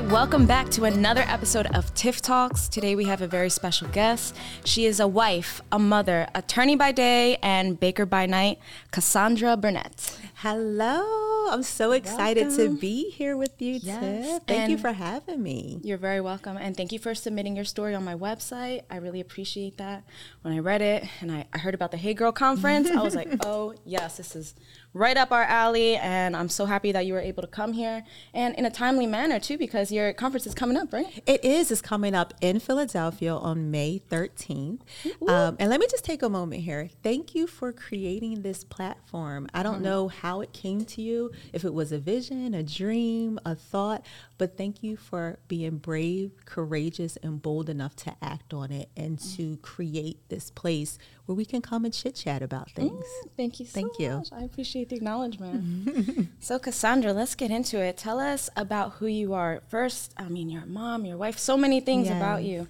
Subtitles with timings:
[0.00, 2.66] right, welcome back to another episode of Tiff Talks.
[2.66, 4.34] Today we have a very special guest.
[4.64, 8.58] She is a wife, a mother, attorney by day, and baker by night,
[8.90, 10.18] Cassandra Burnett.
[10.34, 11.46] Hello.
[11.48, 12.74] I'm so excited Welcome.
[12.74, 14.42] to be here with you, Yes, Tiff.
[14.48, 15.78] Thank you for having me.
[15.84, 18.82] You're very welcome, and thank you for submitting your story on my website.
[18.90, 20.02] I really appreciate that.
[20.42, 23.14] When I read it and I, I heard about the Hey Girl conference, I was
[23.14, 24.54] like, oh, yes, this is
[24.94, 28.04] right up our alley, and I'm so happy that you were able to come here
[28.32, 31.22] and in a timely manner, too, because your conference is coming up, right?
[31.26, 31.70] It is.
[31.70, 34.80] It's coming up in Philadelphia on May 13th.
[35.28, 36.88] Um, and let me just take a moment here.
[37.02, 39.48] Thank you for creating this platform.
[39.52, 43.40] I don't know how it came to you, if it was a vision, a dream,
[43.44, 44.06] a thought,
[44.38, 49.18] but thank you for being brave, courageous, and bold enough to act on it and
[49.36, 53.04] to create this place where we can come and chit chat about things.
[53.36, 54.10] Thank you so Thank you.
[54.16, 54.28] much.
[54.32, 56.28] I appreciate the acknowledgement.
[56.40, 57.96] so, Cassandra, let's get into it.
[57.96, 59.62] Tell us about who you are.
[59.68, 62.68] First, I mean, your mom, your wife, so many things about you.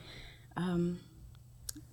[0.56, 1.00] Um,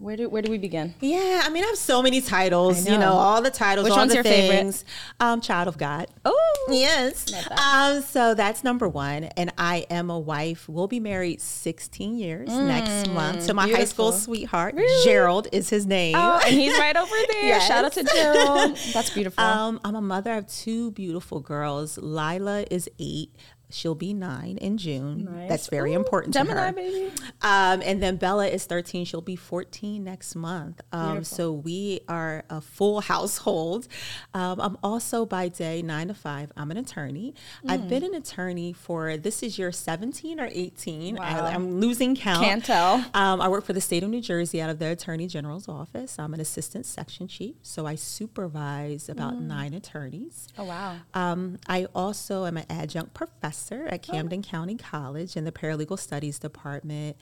[0.02, 0.94] where do where do we begin?
[0.99, 2.88] Yeah, I mean, I have so many titles.
[2.88, 3.11] I You know.
[3.11, 3.83] know, all the titles.
[3.85, 4.83] Which all one's the your favorite?
[5.19, 6.07] Um, Child of God.
[6.25, 6.38] Oh,
[6.69, 7.25] Yes.
[7.52, 9.25] Um, so that's number one.
[9.35, 10.67] And I am a wife.
[10.69, 13.44] We'll be married 16 years next month.
[13.44, 15.03] So my high school Mm, sweetheart, Really?
[15.03, 16.16] Gerald, is his name.
[16.16, 17.45] Oh, and he's right over there.
[17.45, 17.67] Yes.
[17.67, 18.77] Shout out to Gerald.
[18.94, 19.44] That's beautiful.
[19.44, 21.97] Um, I'm a mother of two beautiful girls.
[21.97, 23.31] Lila is eight.
[23.73, 25.25] She'll be nine in June.
[25.25, 25.50] Nice.
[25.50, 26.73] That's very Ooh, important Gemini, to her.
[26.73, 27.11] baby.
[27.41, 29.05] Um, and then Bella is 13.
[29.05, 30.81] She'll be 14 next month.
[30.91, 33.88] Um, so we are a full household.
[34.33, 36.52] Um, I'm also by day nine to five.
[36.58, 37.33] I'm an attorney.
[37.66, 37.72] Mm.
[37.72, 41.16] I've been an attorney for this is year 17 or 18.
[41.16, 41.23] Wow.
[41.23, 42.44] I, am losing count.
[42.44, 42.95] Can't tell.
[43.13, 46.17] Um, I work for the state of New Jersey out of the Attorney General's office.
[46.19, 47.56] I'm an assistant section chief.
[47.61, 49.41] So I supervise about Mm.
[49.47, 50.47] nine attorneys.
[50.57, 50.97] Oh wow.
[51.13, 54.11] Um, I also am an adjunct professor at oh.
[54.11, 57.17] Camden County College in the Paralegal Studies Department.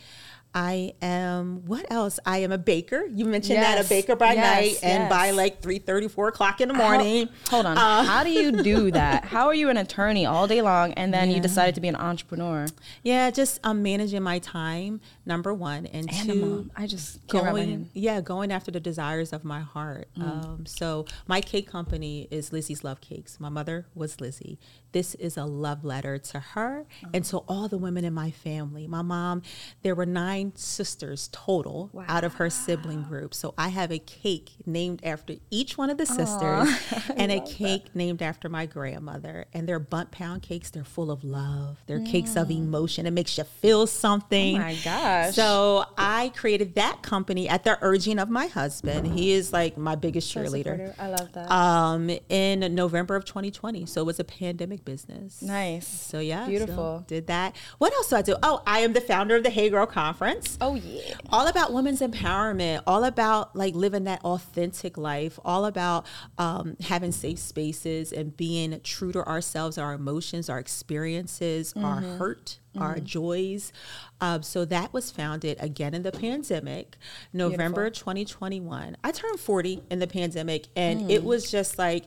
[0.54, 2.20] I am what else?
[2.26, 3.04] I am a baker.
[3.14, 6.68] You mentioned that a baker by yes, night, and by like 3 4 o'clock in
[6.68, 7.28] the morning.
[7.28, 7.78] How- hold on.
[7.78, 9.26] Uh, How do you do that?
[9.26, 11.42] How are you an attorney all day long and then you Yeah.
[11.42, 12.66] decided to be an entrepreneur
[13.04, 15.02] yeah, just um, managing my time.
[15.26, 16.70] Number one, and, and two.
[16.76, 20.24] I just can't wrap my going yeah going after the desires of my heart Mm.
[20.46, 24.58] um, so my cake company is lizzie's love cakes my mother was lizzie
[24.92, 27.10] this is a love letter to her Oh.
[27.14, 29.44] and to all the women in my family my mom
[29.84, 34.52] there were nine sisters total out of her sibling group so i have a cake
[34.66, 36.70] named after each one of the sisters
[37.16, 41.24] and a cake named after my grandmother and they're Bundt pound cakes they're full of
[41.24, 44.56] love they're cakes of emotion it makes you feel something Mm.
[44.56, 45.36] Oh my gosh.
[45.36, 49.08] so I created that company at the urging of my husband.
[49.08, 50.64] He is like my biggest So cheerleader.
[50.78, 50.96] supportive.
[51.00, 51.52] I love that.
[51.52, 55.42] Um, in November of 2020, so it was a pandemic business.
[55.42, 55.88] nice.
[55.88, 57.04] So yeah, so Beautiful.
[57.08, 57.56] did that.
[57.80, 58.36] What else do I do?
[58.44, 60.29] Oh, I am the founder of the Hey Girl Conference
[60.62, 61.16] Oh yeah.
[61.30, 66.06] all about women's empowerment all about like living that authentic life all about
[66.38, 72.60] um, having safe spaces and being true to ourselves our emotions our experiences our hurt
[72.78, 73.74] our joys.
[74.22, 76.96] Um, so that was founded again in the pandemic
[77.34, 82.06] november 2021 i turned 40 in the pandemic and it was just like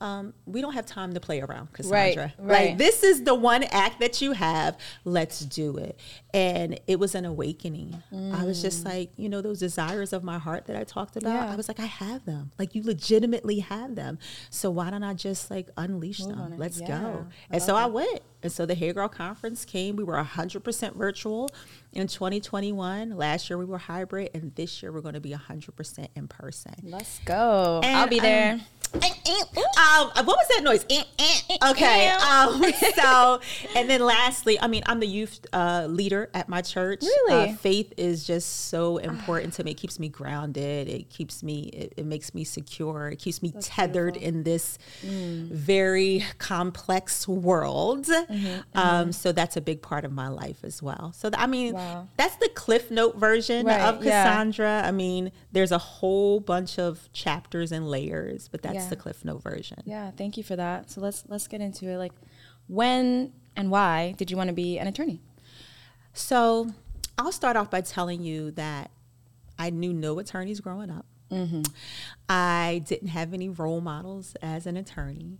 [0.00, 2.34] um, we don't have time to play around, Cassandra.
[2.38, 2.68] Right, right.
[2.68, 4.76] Like this is the one act that you have.
[5.04, 5.98] Let's do it.
[6.32, 8.00] And it was an awakening.
[8.12, 11.32] I was just like, you know, those desires of my heart that I talked about.
[11.32, 11.52] Yeah.
[11.52, 12.52] I was like, I have them.
[12.58, 14.18] Like you legitimately have them.
[14.50, 16.58] So why don't I just like unleash Move them?
[16.58, 17.26] Let's Yeah, go.
[17.50, 18.20] I And so I went.
[18.40, 19.96] And so the Hey Girl Conference came.
[19.96, 21.50] We were 100% virtual
[21.92, 23.16] in 2021.
[23.16, 26.74] Last year we were hybrid, and this year we're going to be 100% in person.
[26.84, 27.80] Let's go.
[27.82, 28.52] And, I'll be there.
[28.54, 28.60] um,
[28.94, 30.84] um, what was that noise?
[30.90, 31.70] Eh, eh.
[31.70, 32.08] Okay.
[32.08, 32.62] Um,
[32.94, 33.40] so,
[33.76, 37.02] and then lastly, I mean, I'm the youth uh, leader at my church.
[37.02, 37.50] Really?
[37.50, 39.72] Uh, faith is just so important to me.
[39.72, 40.88] It keeps me grounded.
[40.88, 43.08] It keeps me, it, it makes me secure.
[43.08, 45.48] It keeps me tethered in this Mm.
[45.50, 48.06] very complex world.
[48.06, 51.12] Mm-hmm, Um, so that's a big part of my life as well.
[51.16, 52.08] So, th- I mean, Wow.
[52.16, 54.24] that's the Cliff Note version Right, of yeah.
[54.24, 54.82] Cassandra.
[54.84, 58.88] I mean, there's a whole bunch of chapters and layers, but that's Yeah.
[58.90, 59.82] the Cliff Note version.
[59.84, 60.90] Yeah, thank you for that.
[60.90, 61.98] So let's let's get into it.
[61.98, 62.12] Like,
[62.66, 65.20] when and why did you want to be an attorney?
[66.12, 66.70] So
[67.16, 68.90] I'll start off by telling you that
[69.58, 71.06] I knew no attorneys growing up.
[71.30, 71.62] Mm-hmm.
[72.28, 75.38] I didn't have any role models as an attorney.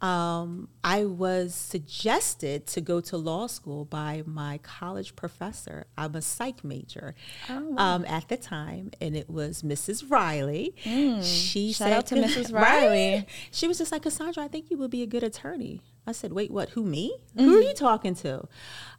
[0.00, 5.86] Um, I was suggested to go to law school by my college professor.
[5.96, 7.14] I'm a psych major
[7.50, 10.08] Oh, um, at the time, and it was Mrs.
[10.08, 10.74] Riley.
[10.84, 11.74] She Mm.
[11.74, 12.52] Shout said out to Mrs.
[12.52, 12.62] Right?
[12.86, 13.26] Riley.
[13.50, 14.44] She was just like Cassandra.
[14.44, 15.82] I think you would be a good attorney.
[16.06, 16.70] I said, wait, what?
[16.70, 17.18] Who, me?
[17.36, 18.46] Who are you talking to?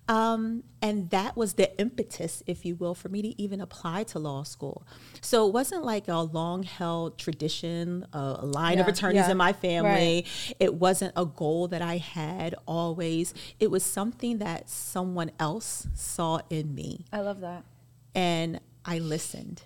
[0.10, 4.20] Um, and that was the impetus, if you will, for me to even apply to
[4.20, 4.86] law school.
[5.22, 9.54] So it wasn't like a long held tradition, a line of attorneys yeah, in my
[9.54, 10.26] family.
[10.26, 10.56] right.
[10.60, 13.36] It wasn't a goal that I had always.
[13.60, 17.06] It was something that someone else saw in me.
[17.14, 17.64] I love that.
[18.16, 19.62] And I listened.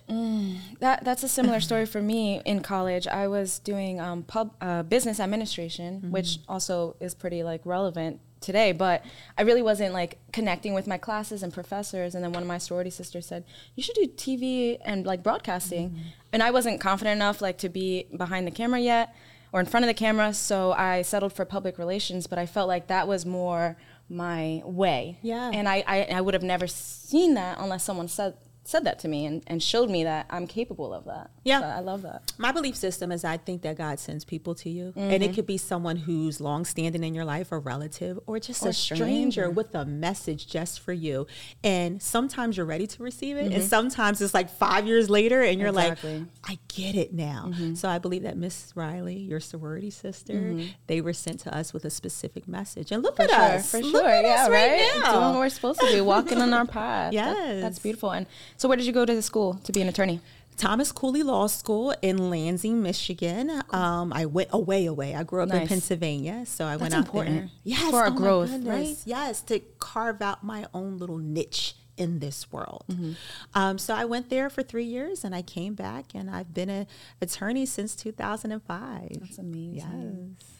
[0.80, 3.06] That that's a similar story for me in college.
[3.06, 8.72] I was doing um, pub uh, business administration, which also is pretty like relevant today.
[8.72, 9.04] But
[9.36, 12.14] I really wasn't like connecting with my classes and professors.
[12.14, 13.44] And then one of my sorority sisters said,
[13.74, 16.08] "You should do TV and like broadcasting." Mm-hmm.
[16.32, 19.14] And I wasn't confident enough like to be behind the camera yet
[19.52, 22.26] or in front of the camera, so I settled for public relations.
[22.26, 23.76] But I felt like that was more
[24.08, 25.18] my way.
[25.22, 25.50] Yeah.
[25.52, 29.08] And I I, I would have never seen that unless someone said said that to
[29.08, 31.30] me and, and showed me that I'm capable of that.
[31.44, 31.60] Yeah.
[31.60, 32.32] So I love that.
[32.38, 34.92] My belief system is I think that God sends people to you.
[34.96, 35.34] And it mm-hmm.
[35.34, 38.72] could be someone who's long standing in your life, a relative, or just Or a
[38.72, 39.50] stranger, stranger.
[39.50, 41.26] with a message just for you.
[41.62, 43.44] And sometimes you're ready to receive it.
[43.44, 43.62] And mm-hmm.
[43.62, 46.20] sometimes it's like five years later and you're Exactly.
[46.20, 47.50] like, I get it now.
[47.50, 47.74] Mm-hmm.
[47.74, 50.56] So I believe that Miss Riley, your sorority sister,
[50.86, 52.92] they were sent to us with a specific message.
[52.92, 53.70] And look For at sure, us.
[53.70, 54.20] for Look sure.
[54.22, 54.70] yeah, right.
[54.70, 55.12] right, now.
[55.12, 57.12] Doing what we're supposed to do, walking on our path.
[57.12, 57.62] That- Yes.
[57.62, 58.10] that's beautiful.
[58.10, 60.20] And so, where did you go to the school to be an attorney?
[60.56, 63.62] Thomas Cooley Law School in Lansing, Michigan.
[63.70, 65.14] Um, I went away, away.
[65.14, 67.48] I grew up in Pennsylvania, so I went That's out there.
[67.64, 68.68] Yes, for our oh growth, goodness.
[68.68, 68.96] right?
[69.04, 72.84] Yes, to carve out my own little niche in this world.
[72.90, 73.12] Mm-hmm.
[73.54, 76.70] Um, so I went there for three years, and I came back, and I've been
[76.70, 76.86] an
[77.20, 79.08] attorney since 2005.
[79.20, 80.36] That's amazing.
[80.38, 80.50] Yes.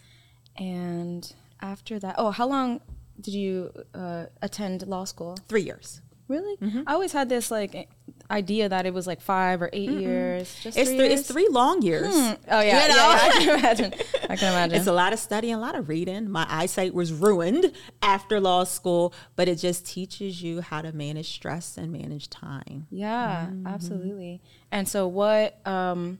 [0.57, 2.81] And after that, oh, how long
[3.19, 5.37] did you uh, attend law school?
[5.47, 6.01] Three years.
[6.27, 6.57] Really?
[6.57, 6.81] Mm-hmm.
[6.87, 7.87] I always had this like
[8.31, 10.55] idea that it was like five or 8 years.
[10.63, 11.19] Just It's three three, years?
[11.19, 12.13] it's three long years.
[12.15, 12.95] Oh yeah, You yeah, know?
[12.95, 13.93] yeah, I can imagine.
[14.29, 14.75] I can imagine.
[14.77, 16.29] It's a lot of studying, a lot of reading.
[16.31, 21.31] My eyesight was ruined after law school, but it just teaches you how to manage
[21.31, 22.87] stress and manage time.
[22.89, 23.67] Yeah, Mm-hmm.
[23.67, 24.41] absolutely.
[24.71, 26.17] And so, what um,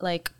[0.00, 0.32] like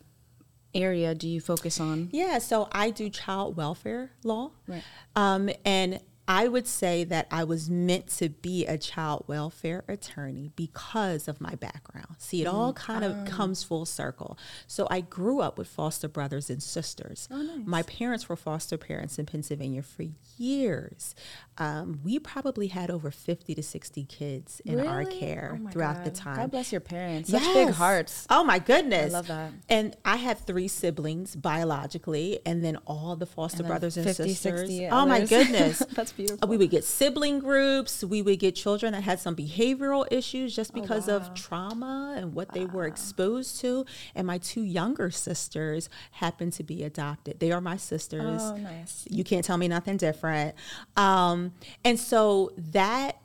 [0.74, 2.08] area do you focus on?
[2.12, 4.52] Yeah, so I do child welfare law.
[4.66, 4.82] Right.
[5.14, 10.50] Um, and I would say that I was meant to be a child welfare attorney
[10.56, 12.16] because of my background.
[12.18, 14.36] See, it all kind of comes full circle.
[14.66, 17.28] So I grew up with foster brothers and sisters.
[17.64, 20.04] My parents were foster parents in Pennsylvania for
[20.36, 21.14] years.
[21.58, 26.10] Um, we probably had over 50 to 60 kids in our care Oh throughout the
[26.10, 26.36] time.
[26.36, 27.30] God bless your parents.
[27.30, 28.26] Such big hearts.
[28.28, 29.14] Oh my goodness.
[29.14, 29.52] I love that.
[29.68, 34.40] And I have three siblings biologically, and then all the foster And brothers and sisters.
[34.40, 35.78] 60 oh my goodness.
[35.92, 36.48] That's beautiful.
[36.48, 38.02] We would get sibling groups.
[38.02, 42.34] We would get children that had some behavioral issues just Oh, because of trauma and
[42.34, 43.84] what they were exposed to.
[44.14, 47.40] And my two younger sisters happened to be adopted.
[47.40, 48.42] They are my sisters.
[48.42, 49.04] Oh, nice.
[49.10, 50.54] You can't tell me nothing different.
[50.96, 51.52] Um,
[51.84, 53.18] and so that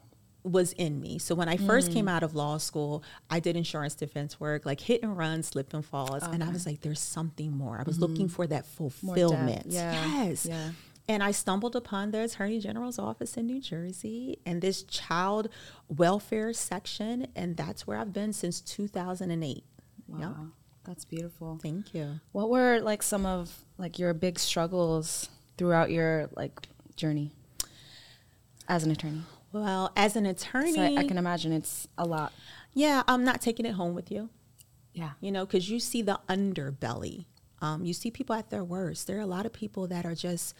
[0.44, 1.20] was in me.
[1.20, 2.12] So when I first came Mm.
[2.12, 5.86] out of law school, I did insurance defense work, like hit and run, slip and
[5.86, 6.24] falls.
[6.24, 7.78] And I was like, there's something more.
[7.80, 8.90] I was looking for that Mm-hmm.
[8.90, 9.68] fulfillment.
[9.70, 10.24] Yeah.
[10.24, 10.48] Yes.
[10.48, 10.72] Yeah.
[11.12, 15.50] And I stumbled upon the Attorney General's office in New Jersey and this child
[15.90, 17.28] welfare section.
[17.36, 19.66] And that's where I've been since 2008.
[20.08, 20.36] Wow, Yep.
[20.86, 21.60] that's beautiful.
[21.62, 22.22] Thank you.
[22.32, 25.28] What were like some of like your big struggles
[25.58, 26.54] throughout your like
[26.96, 27.32] journey
[28.70, 29.24] as an attorney?
[29.52, 32.32] Well, as an attorney, I, I can imagine it's a lot.
[32.74, 34.30] yeah, I'm not taking it home with you.
[34.94, 35.12] Yeah.
[35.20, 37.26] you know, because you see the underbelly.
[37.62, 39.08] Um, you see people at their worst.
[39.08, 40.56] There are a lot of people that are just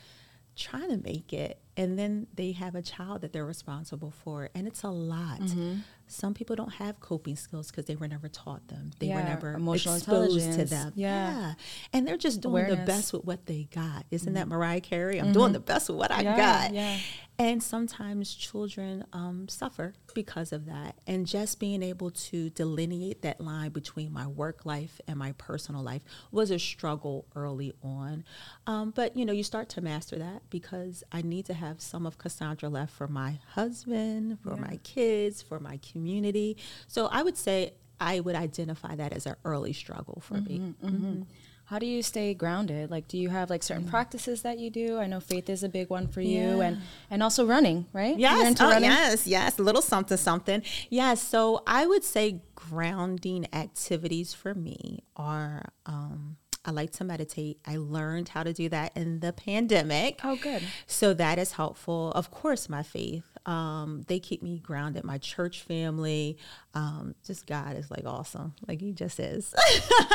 [0.56, 4.68] trying to make it, and then they have a child that they're responsible for, and
[4.68, 5.40] it's a lot.
[5.40, 5.76] Mm-hmm.
[6.12, 8.92] Some people don't have coping skills because they were never taught them.
[9.00, 10.94] They were never emotional exposed to them.
[10.96, 11.54] Yeah.
[11.94, 14.06] and they're just doing the best with what they got.
[14.12, 15.20] Isn't that Mariah Carey?
[15.20, 16.26] I'm doing the best with what I Mm-hmm.
[16.26, 16.38] Yeah,
[16.68, 16.74] got.
[16.74, 16.98] yeah.
[17.40, 20.96] And sometimes children um, suffer because of that.
[21.08, 25.82] And just being able to delineate that line between my work life and my personal
[25.82, 28.24] life was a struggle early on.
[28.68, 32.06] Um, but, you know, you start to master that because I need to have some
[32.06, 34.62] of Cassandra left for my husband, for Yeah.
[34.62, 36.01] my kids, for my community.
[36.88, 40.74] So I would say I would identify that as an early struggle for me.
[40.84, 41.22] Mm-hmm.
[41.66, 42.92] How do you stay grounded?
[42.92, 44.98] Like, do you have like certain practices that you do?
[45.00, 48.10] I know faith is a big one for you, and and also running, right?
[48.20, 48.58] You're Yes.
[48.60, 48.90] Oh, running?
[48.90, 49.26] yes.
[49.26, 49.58] Yes.
[49.58, 50.64] A little something, something.
[50.90, 51.22] Yes.
[51.22, 57.60] So I would say grounding activities for me are um, I like to meditate.
[57.66, 60.20] I learned how to do that in the pandemic.
[60.24, 60.62] Oh, good.
[60.86, 62.12] So that is helpful.
[62.12, 63.24] Of course, my faith.
[63.48, 65.04] Um, they keep me grounded.
[65.04, 66.38] My church family,
[66.76, 68.54] um, just God is like awesome.
[68.68, 69.54] Like He just is.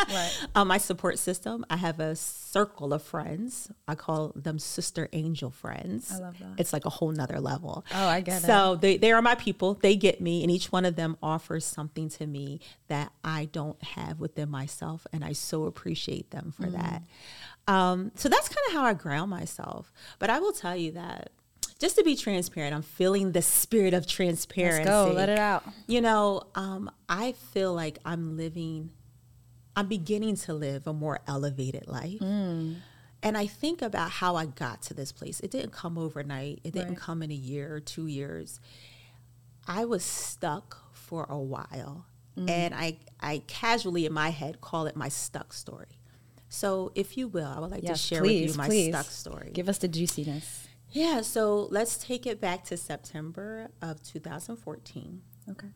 [0.09, 0.47] Right.
[0.55, 1.67] um, my support system.
[1.69, 3.73] I have a circle of friends.
[3.89, 6.13] I call them sister angel friends.
[6.13, 6.49] I love that.
[6.59, 7.85] It's like a whole nother level.
[7.93, 8.47] Oh, I get it.
[8.47, 9.75] So they they are my people.
[9.75, 13.83] They get me, and each one of them offers something to me that I don't
[13.83, 17.03] have within myself, and I so appreciate them for that.
[17.67, 19.93] Um, so that's kind of how I ground myself.
[20.19, 21.31] But I will tell you that.
[21.79, 24.89] Just to be transparent, I'm feeling the spirit of transparency.
[24.89, 25.15] Let's go.
[25.15, 25.63] Let it out.
[25.87, 28.91] You know, um, I feel like I'm living,
[29.77, 32.21] I'm beginning to live a more elevated life.
[32.21, 32.77] Mm.
[33.23, 35.39] And I think about how I got to this place.
[35.41, 36.99] It didn't come overnight, it didn't Right.
[36.99, 38.59] come in a year or two years.
[39.67, 42.07] I was stuck for a while.
[42.39, 42.49] Mm.
[42.49, 45.96] And I, I casually in my head call it my stuck story.
[46.49, 48.89] So, if you will, I would like Yes, to share please, with you my please.
[48.95, 49.51] stuck story.
[49.53, 50.69] Give us the juiciness.
[50.93, 55.67] Yeah, so let's take it back to September of 2014 Okay.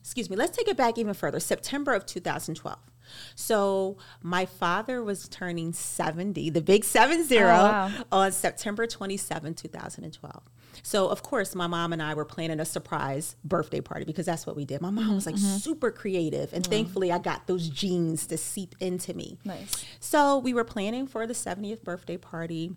[0.00, 1.40] excuse me, let's take it back even further.
[1.40, 2.78] September of 2012.
[3.34, 7.90] So my father was turning 70, the big 70 Oh, wow.
[8.12, 10.42] on September 27, 2012.
[10.82, 14.46] So of course my mom and I were planning a surprise birthday party because that's
[14.46, 14.80] what we did.
[14.80, 18.74] My mom was like Mm-hmm, super creative and thankfully I got those genes to seep
[18.80, 19.38] into me.
[19.44, 19.84] Nice.
[20.00, 22.72] So we were planning for the 70th birthday party.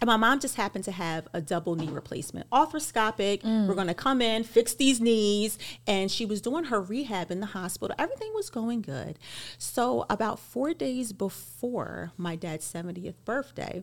[0.00, 3.42] And my mom just happened to have a double knee replacement, arthroscopic.
[3.66, 5.58] We're going to come in, fix these knees.
[5.86, 7.94] And she was doing her rehab in the hospital.
[7.98, 9.18] Everything was going good.
[9.58, 13.82] So, about four days before my dad's 70th birthday,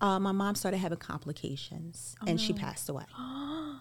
[0.00, 3.04] uh, my mom started having complications and she passed away.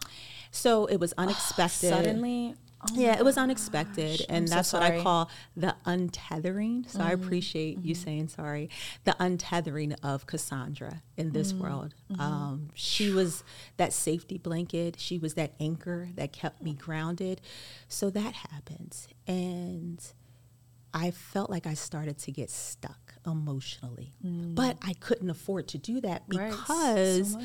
[0.55, 1.89] So, it was unexpected.
[1.89, 2.53] Suddenly.
[2.85, 4.91] Oh Yeah, it was unexpected, and I'm so that's what I.
[4.91, 5.03] Mm-hmm.
[5.03, 6.89] call the untethering.
[6.89, 8.69] So I appreciate you saying sorry.
[9.05, 11.63] The untethering of Cassandra in this Mm-hmm.
[11.63, 11.93] world.
[12.19, 13.43] Um, she was
[13.77, 14.99] that safety blanket.
[14.99, 17.41] She was that anchor that kept me grounded.
[17.87, 18.95] So that happened,
[19.27, 19.99] and
[20.93, 26.01] I felt like I started to get stuck emotionally, but I couldn't afford to do
[26.01, 26.37] that Mm.
[26.39, 26.51] Right.
[26.51, 27.41] because so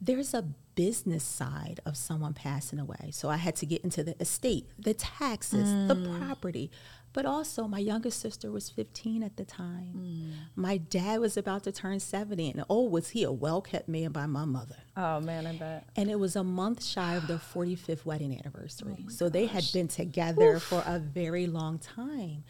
[0.00, 0.44] there's a
[0.80, 3.10] business side of someone passing away.
[3.12, 6.18] So I had to get into the estate, the taxes, the mm.
[6.18, 6.70] property.
[7.12, 9.92] But also, my youngest sister was 15 at the time.
[9.94, 10.32] Mm.
[10.56, 12.52] My dad was about to turn 70.
[12.52, 14.76] And oh, was he a well kept man by my mother.
[14.96, 15.86] Oh man, I bet.
[15.96, 18.96] And it was a month shy of their 45th wedding anniversary.
[19.06, 22.44] Oh, so they had been together for a very long time.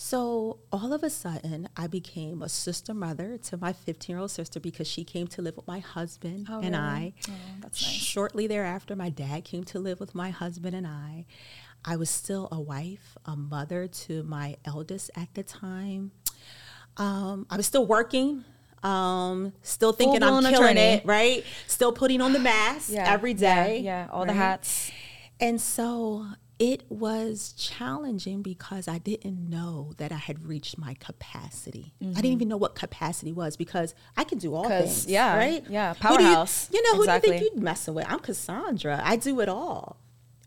[0.00, 4.30] So all of a sudden, I became a sister mother to my 15 year old
[4.30, 6.76] sister because she came to live with my husband Oh, and really?
[6.76, 7.12] I.
[7.28, 7.90] Oh, that's nice.
[7.92, 11.26] Shortly thereafter, my dad came to live with my husband and I.
[11.84, 16.12] I was still a wife, a mother to my eldest at the time.
[16.96, 18.42] Um, I was still working,
[18.82, 20.94] um, still thinking I'm Full-blown killing attorney.
[20.96, 21.44] it, right?
[21.66, 23.80] Still putting on the mask every day.
[23.84, 24.90] Yeah, yeah, all the hats.
[25.38, 26.24] And so
[26.60, 31.94] it was challenging because I didn't know that I had reached my capacity.
[32.00, 32.26] I didn't mm-hmm.
[32.26, 35.06] even know what capacity was because I can do all things.
[35.06, 35.64] yeah, right?
[35.70, 36.68] yeah, do you- powerhouse.
[36.70, 38.04] You, know, who do you think you're messing with?
[38.08, 39.00] I'm Cassandra.
[39.02, 39.96] I do it all.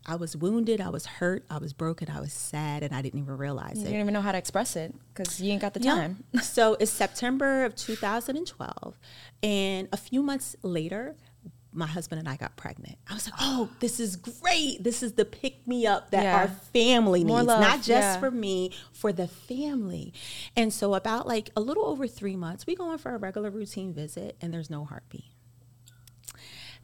[0.05, 3.21] I was wounded, I was hurt, I was broken, I was sad, and I didn't
[3.21, 3.85] even realize You it.
[3.85, 5.95] You didn't even know how to express it because you ain't got the Yeah.
[5.95, 6.23] time.
[6.43, 8.99] so it's September of 2012.
[9.41, 11.15] And a few months later,
[11.73, 12.97] my husband and I got pregnant.
[13.09, 14.83] I was like, oh, this is great.
[14.83, 16.37] This is the pick me up that Yeah.
[16.37, 18.19] our family More needs, love, not just yeah.
[18.19, 20.13] for me, for the family.
[20.55, 23.49] And so, about like a little over three months, we go in for a regular
[23.49, 25.25] routine visit, and there's no heartbeat.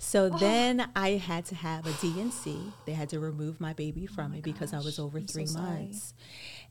[0.01, 0.37] So oh.
[0.37, 2.71] then I had to have a DNC.
[2.85, 5.45] They had to remove my baby oh from me because I was over I'm three
[5.45, 5.65] sorry.
[5.65, 6.13] months.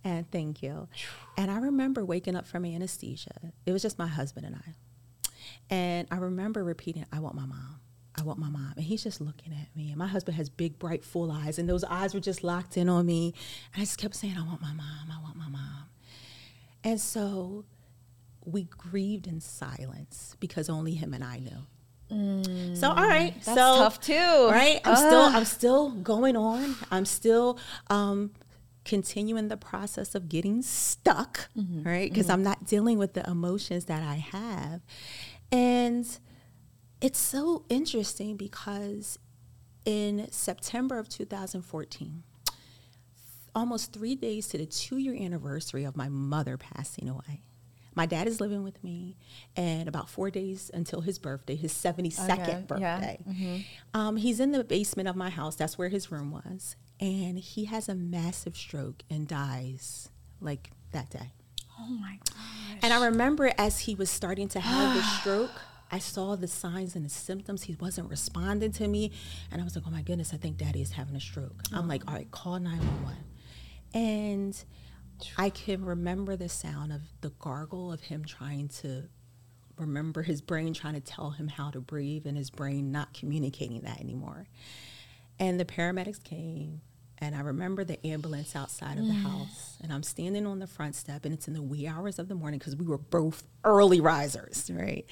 [0.03, 0.89] And thank you.
[1.37, 3.53] And I remember waking up from anesthesia.
[3.67, 4.75] It was just my husband and I.
[5.71, 7.81] And I remember repeating, I want my mom.
[8.19, 8.73] I want my mom.
[8.77, 9.89] And he's just looking at me.
[9.91, 11.59] And my husband has big, bright, full eyes.
[11.59, 13.35] And those eyes were just locked in on me.
[13.73, 15.11] And I just kept saying, I want my mom.
[15.13, 15.85] I want my mom.
[16.85, 17.65] And so
[18.45, 22.75] we grieved in silence because only him and I knew.
[22.75, 24.15] So all right, That's so tough too.
[24.15, 24.81] right?
[24.83, 26.75] I'm still I'm still going on.
[26.91, 27.59] I'm still
[27.91, 28.31] um,
[28.87, 31.83] continuing the process of getting stuck, Mm-hmm.
[31.87, 32.11] right?
[32.11, 34.81] Because I'm not dealing with the emotions that I have,
[35.53, 36.07] and
[37.01, 39.19] it's so interesting because
[39.89, 42.23] in September of 2014.
[43.55, 47.43] Almost three days to the two year anniversary of my mother passing away.
[47.95, 49.17] My dad is living with me,
[49.57, 53.67] and about four days until his birthday, his 72nd Okay, yeah, birthday.
[53.95, 55.57] Um, he's in the basement of my house.
[55.57, 56.77] That's where his room was.
[57.01, 61.33] And he has a massive stroke and dies like that day.
[61.81, 62.79] Oh my gosh.
[62.83, 65.51] And I remember as he was starting to have the stroke,
[65.91, 67.63] I saw the signs and the symptoms.
[67.63, 69.13] He wasn't responding to me.
[69.51, 71.63] And I was like, oh my goodness, I think daddy is having a stroke.
[71.73, 72.11] I'm like, oh.
[72.11, 73.17] all right, call 911.
[73.95, 74.65] And
[75.37, 79.09] I can remember the sound of the gargle of him trying to
[79.77, 83.81] remember his brain trying to tell him how to breathe and his brain not communicating
[83.83, 84.47] that anymore.
[85.39, 86.81] And the paramedics came
[87.21, 90.95] and I remember the ambulance outside of the house, and I'm standing on the front
[90.95, 94.01] step, and it's in the wee hours of the morning because we were both early
[94.01, 95.05] risers, right?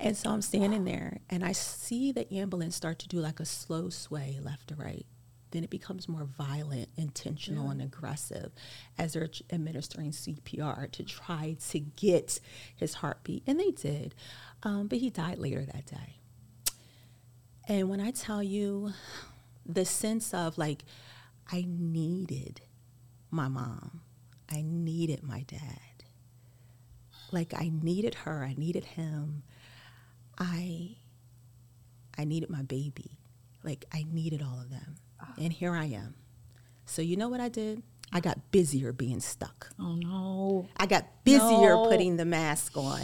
[0.00, 3.44] And so I'm standing there, and I see the ambulance start to do like a
[3.44, 5.06] slow sway left to right.
[5.50, 8.52] Then it becomes more violent, intentional, and aggressive
[8.98, 12.40] as they're administering CPR to try to get
[12.74, 13.42] his heartbeat.
[13.46, 14.14] And they did.
[14.62, 16.16] Um, but he died later that day.
[17.68, 18.92] And when I tell you
[19.66, 20.84] the sense of like,
[21.50, 22.60] I needed
[23.30, 24.00] my mom,
[24.50, 25.60] I needed my dad.
[27.30, 29.42] Like I needed her, I needed him.
[30.38, 30.96] I
[32.18, 33.18] I needed my baby.
[33.62, 34.96] Like I needed all of them.
[35.20, 35.32] Ah.
[35.38, 36.14] And here I am.
[36.84, 37.82] So you know what I did?
[38.12, 39.70] I got busier being stuck.
[39.80, 40.68] Oh no.
[40.76, 41.86] I got busier No.
[41.88, 43.00] putting the mask on.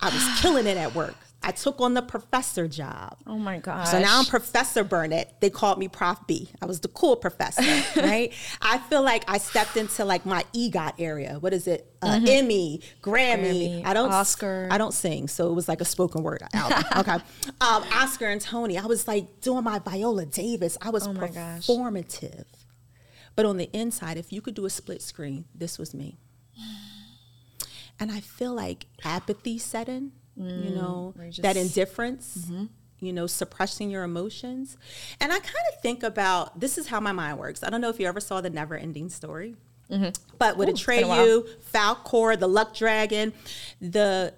[0.00, 1.14] I was killing it at work.
[1.42, 3.16] I took on the professor job.
[3.26, 3.90] Oh my gosh.
[3.90, 5.40] So now I'm Professor Burnett.
[5.40, 6.50] They called me Prof B.
[6.60, 7.62] I was the cool professor,
[8.02, 8.30] right?
[8.60, 11.38] I feel like I stepped into like my EGOT area.
[11.40, 11.90] What is it?
[12.02, 13.80] Uh, Emmy, Grammy.
[13.80, 14.68] Grammy, I don't Oscar.
[14.70, 16.84] I don't sing, so it was like a spoken word album.
[16.98, 17.14] okay,
[17.62, 18.76] um, Oscar and Tony.
[18.76, 20.76] I was like doing my Viola Davis.
[20.82, 21.66] I was Oh my gosh.
[21.66, 22.44] performative.
[23.34, 26.18] But on the inside, if you could do a split screen, this was me.
[27.98, 32.64] And I feel like apathy set in, you mm, know, you that just- indifference, mm-hmm.
[33.00, 34.76] you know, suppressing your emotions.
[35.20, 37.62] And I kind of think about this is how my mind works.
[37.62, 39.56] I don't know if you ever saw the Never Ending Story,
[39.90, 40.10] mm-hmm.
[40.38, 41.26] but with Ooh, it's been a while.
[41.26, 43.32] Atreyu, Falcor, the Luck Dragon,
[43.80, 44.34] the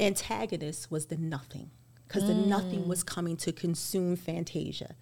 [0.00, 1.70] antagonist was the nothing
[2.06, 2.86] because the nothing mm.
[2.86, 4.94] was coming to consume Fantasia.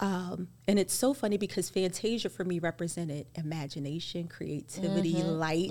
[0.00, 5.70] Um, and it's so funny because Fantasia for me represented imagination, creativity, light,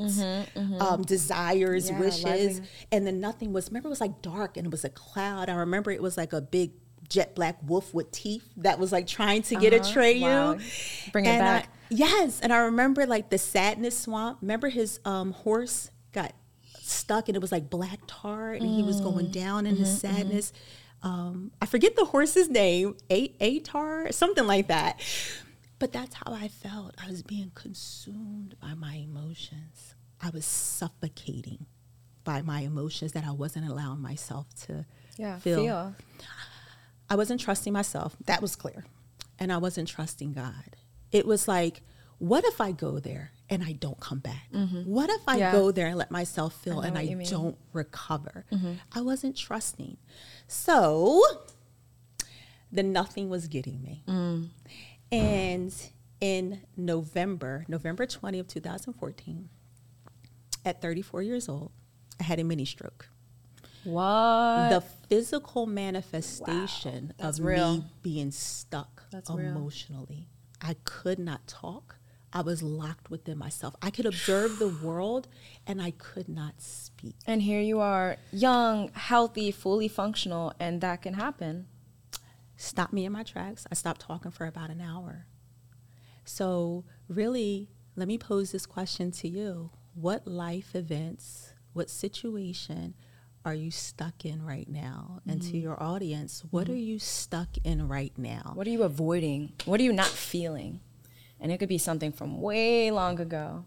[0.80, 2.62] Um, desires, Yeah, wishes.
[2.92, 5.50] And then nothing was, remember, it was like dark and it was a cloud.
[5.50, 6.72] I remember it was like a big
[7.08, 9.84] jet black wolf with teeth that was like trying to get Uh-huh.
[9.84, 10.22] Atreyu.
[10.22, 10.58] Wow.
[11.12, 11.74] Bring it And I- back.
[11.90, 12.40] yes.
[12.40, 14.38] And I remember like the sadness swamp.
[14.42, 16.34] Remember his um, horse got
[16.82, 20.54] stuck and it was like black tar and he was going down in his sadness.
[21.02, 25.00] Um, I forget the horse's name, A Atar, something like that.
[25.80, 26.96] But that's how I felt.
[27.02, 29.96] I was being consumed by my emotions.
[30.22, 31.66] I was suffocating
[32.26, 34.86] by my emotions that I wasn't allowing myself to
[35.18, 35.64] yeah, feel.
[35.64, 35.96] feel.
[37.10, 38.16] I wasn't trusting myself.
[38.26, 38.86] That was clear.
[39.40, 40.76] And I wasn't trusting God.
[41.12, 41.82] It was like,
[42.18, 44.48] what if I go there and I don't come back?
[44.54, 44.84] Mm-hmm.
[44.84, 45.52] What if I Yeah.
[45.52, 48.46] go there and let myself feel know and I don't recover?
[48.52, 48.74] Mm-hmm.
[48.94, 49.98] I wasn't trusting.
[50.48, 51.22] So
[52.72, 54.04] the nothing was getting me.
[54.08, 54.50] Mm.
[55.12, 55.74] And
[56.22, 59.50] in November, November 20 of 2014,
[60.66, 61.72] at 34 years old,
[62.20, 63.10] I had a mini stroke
[63.86, 64.70] What?
[64.70, 67.78] the physical manifestation That's of real.
[67.78, 69.48] me being stuck That's real.
[69.56, 70.28] emotionally.
[70.62, 71.96] I could not talk.
[72.32, 73.76] I was locked within myself.
[73.82, 75.28] I could observe the world
[75.66, 77.16] and I could not speak.
[77.26, 81.68] and here you are, young, healthy, fully functional, and that can happen.
[82.56, 83.66] Stop me in my tracks.
[83.72, 85.26] I stopped talking for about an hour.
[86.26, 89.72] So, really, let me pose this question to you.
[89.96, 92.94] What life events, what situation
[93.46, 95.22] are you stuck in right now?
[95.28, 95.52] And Mm-hmm.
[95.52, 98.52] to your audience, what are you stuck in right now?
[98.54, 99.54] What are you avoiding?
[99.66, 100.82] What are you not feeling?
[101.42, 103.66] And it could be something from way long ago.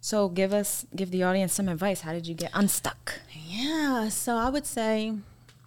[0.00, 2.00] So give us, give the audience some advice.
[2.00, 3.20] How did you get unstuck?
[3.34, 5.14] Yeah, so I would say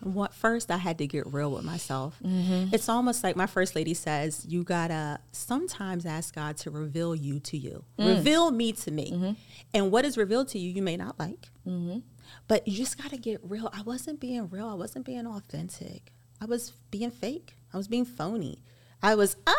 [0.01, 2.19] what first I had to get real with myself.
[2.23, 2.73] Mm-hmm.
[2.73, 7.39] It's almost like my first lady says, you gotta sometimes ask God to reveal you
[7.39, 8.15] to you, mm.
[8.15, 9.11] reveal me to me.
[9.11, 9.31] Mm-hmm.
[9.73, 11.99] And what is revealed to you, you may not like, mm-hmm.
[12.47, 13.69] but you just gotta get real.
[13.73, 18.05] I wasn't being real, I wasn't being authentic, I was being fake, I was being
[18.05, 18.59] phony.
[19.01, 19.53] I was, ah,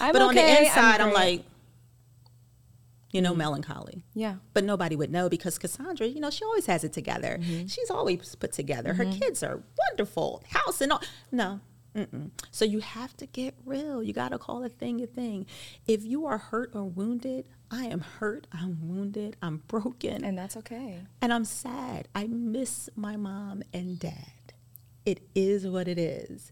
[0.00, 1.44] I'm but on the okay, I'm inside, I'm, like,
[3.12, 4.36] you know, melancholy Yeah.
[4.54, 7.38] but nobody would know because Cassandra, you know, she always has it together.
[7.40, 7.66] Mm-hmm.
[7.66, 8.94] She's always put together.
[8.94, 11.02] Her kids are wonderful, house and all.
[11.30, 11.60] No.
[11.94, 12.30] Mm-mm.
[12.50, 14.02] So you have to get real.
[14.02, 15.46] You got to call a thing a thing.
[15.86, 18.46] If you are hurt or wounded, I am hurt.
[18.50, 19.36] I'm wounded.
[19.42, 20.24] I'm broken.
[20.24, 21.00] And that's okay.
[21.20, 22.08] And I'm sad.
[22.14, 24.54] I miss my mom and dad.
[25.04, 26.50] It is what it is.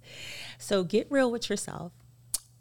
[0.59, 1.93] So get real with yourself.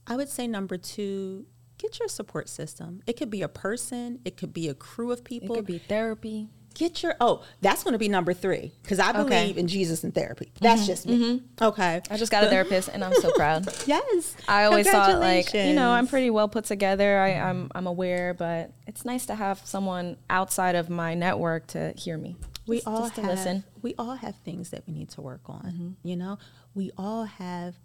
[0.09, 1.45] I would say number two,
[1.77, 3.01] get your support system.
[3.07, 5.77] It could be a person, it could be a crew of people, It could be
[5.77, 6.49] therapy.
[6.75, 9.49] get your oh, that's going to be number three because I believe Okay.
[9.49, 9.59] Mm-hmm.
[9.59, 10.51] in Jesus and therapy.
[10.61, 11.43] That's just me.
[11.61, 12.01] Okay.
[12.09, 13.67] I just got a therapist, and I'm so proud.
[13.85, 14.35] Yes.
[14.47, 17.19] I always thought like you know I'm pretty well put together.
[17.19, 21.93] I, I'm I'm aware, but it's nice to have someone outside of my network to
[21.97, 22.35] hear me.
[22.67, 23.63] we Just- all just have, listen.
[23.81, 25.61] We all have things that we need to work on.
[25.63, 26.07] Mm-hmm.
[26.07, 26.37] You know,
[26.75, 27.75] we all have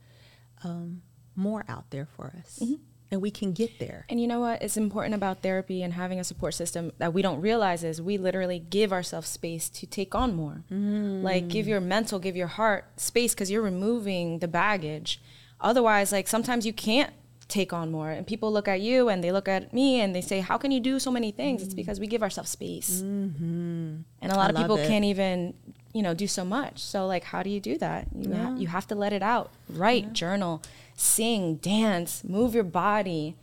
[0.62, 1.02] um,
[1.36, 2.74] more out there for us, Mm-hmm.
[3.10, 4.06] and we can get there.
[4.08, 4.62] And you know what?
[4.62, 8.18] It's important about therapy and having a support system that we don't realize is we
[8.18, 10.64] literally give ourselves space to take on more.
[10.70, 11.22] Mm.
[11.22, 15.20] Like give your mental, give your heart space because you're removing the baggage.
[15.60, 17.12] Otherwise, like sometimes you can't
[17.46, 20.20] take on more, and people look at you and they look at me and they
[20.22, 21.76] say, "How can you do so many things?" It's mm.
[21.76, 23.96] because we give ourselves space, mm-hmm.
[24.22, 24.88] and a lot I of people it.
[24.88, 25.54] can't even
[25.94, 26.80] you know do so much.
[26.80, 28.08] So like, how do you do that?
[28.14, 29.50] You ha- you have to let it out.
[29.70, 30.60] Write, journal,
[30.96, 33.36] sing, dance, move your body.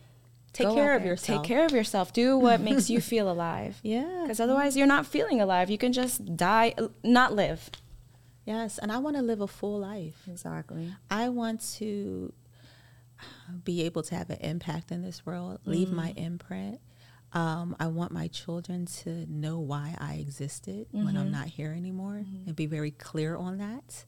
[0.53, 1.41] Take Go care of yourself.
[1.43, 2.11] Take care of yourself.
[2.13, 3.79] Do what makes you feel alive.
[3.83, 4.19] Yeah.
[4.23, 5.69] Because otherwise, you're not feeling alive.
[5.69, 7.69] You can just die, not live.
[8.45, 10.23] Yes, and I want to live a full life.
[10.27, 10.93] Exactly.
[11.09, 12.33] I want to
[13.63, 15.93] be able to have an impact in this world, leave Mm.
[15.93, 16.79] my imprint.
[17.33, 21.17] Um, I want my children to know why I existed when Mm-hmm.
[21.17, 24.05] I'm not here anymore and be very clear on that.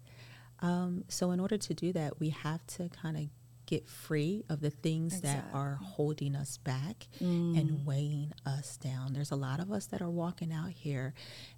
[0.60, 3.24] Um, so, in order to do that, we have to kind of
[3.66, 7.58] get free of the things that are holding us back Mm.
[7.58, 9.14] and weighing us down.
[9.14, 11.14] There's a lot of us that are walking out here,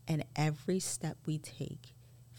[0.07, 1.94] and every step we take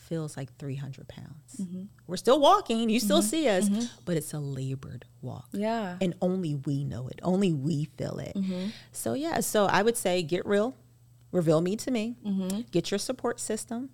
[0.07, 1.57] feels like 300 pounds.
[1.61, 1.83] Mm-hmm.
[2.07, 3.69] We're still walking, you still see us,
[4.05, 5.49] but it's a labored walk.
[5.53, 5.97] Yeah.
[6.01, 8.35] And only we know it, only we feel it.
[8.37, 8.69] Mm-hmm.
[8.93, 10.75] So, yeah, so I would say get real,
[11.33, 12.61] reveal me to me, Mm-hmm.
[12.71, 13.91] get your support system,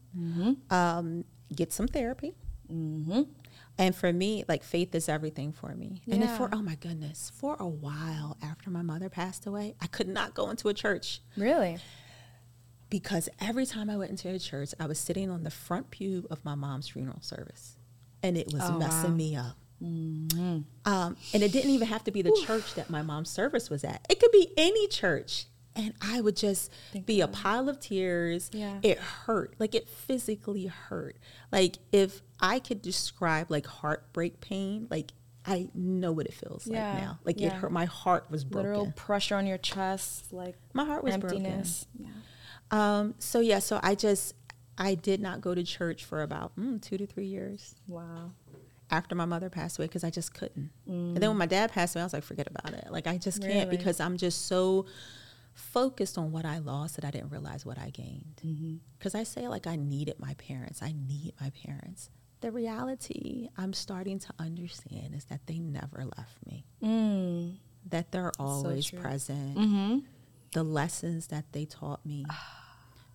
[0.70, 2.34] um, get some therapy.
[2.72, 3.22] Mm-hmm.
[3.78, 6.02] And for me, like faith is everything for me.
[6.10, 9.86] And then for, oh my goodness, for a while after my mother passed away, I
[9.86, 11.78] could not go into a church Really?
[12.92, 16.26] Because every time I went into a church, I was sitting on the front pew
[16.30, 17.76] of my mom's funeral service,
[18.22, 19.16] and it was Oh, messing wow.
[19.16, 19.56] me up.
[19.82, 20.58] Mm-hmm.
[20.84, 23.82] Um, and it didn't even have to be the church that my mom's service was
[23.82, 24.06] at.
[24.10, 25.46] It could be any church.
[25.74, 26.70] And I would just
[27.06, 28.50] be a pile of tears.
[28.52, 28.78] Yeah.
[28.82, 29.54] It hurt.
[29.58, 31.16] Like it physically hurt.
[31.50, 35.12] Like if I could describe like heartbreak pain, like
[35.46, 37.18] I know what it feels Yeah, like now.
[37.24, 37.72] Like it hurt.
[37.72, 38.70] My heart was broken.
[38.70, 41.86] Literal pressure on your chest, like My heart was emptiness.
[41.98, 42.08] Yeah.
[42.72, 44.34] Um, so yeah, so I just
[44.78, 48.32] I did not go to church for about mm, two to three years Wow.
[48.90, 50.70] after my mother passed away because I just couldn't.
[50.86, 52.88] And then when my dad passed away, I was like, forget about it.
[52.90, 53.76] Like I just can't Really?
[53.76, 54.86] because I'm just so
[55.54, 58.80] focused on what I lost that I didn't realize what I gained.
[58.98, 60.82] Because I say like I needed my parents.
[60.82, 62.08] I need my parents.
[62.40, 66.64] The reality I'm starting to understand is that they never left me.
[66.82, 67.56] Mm.
[67.90, 68.98] That they're always true.
[68.98, 69.56] present.
[69.56, 69.98] Mm-hmm.
[70.52, 72.24] The lessons that they taught me,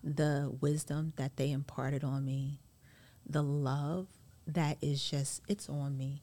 [0.02, 2.60] the wisdom that they imparted on me,
[3.28, 4.08] the love
[4.46, 6.22] that is just it's on me.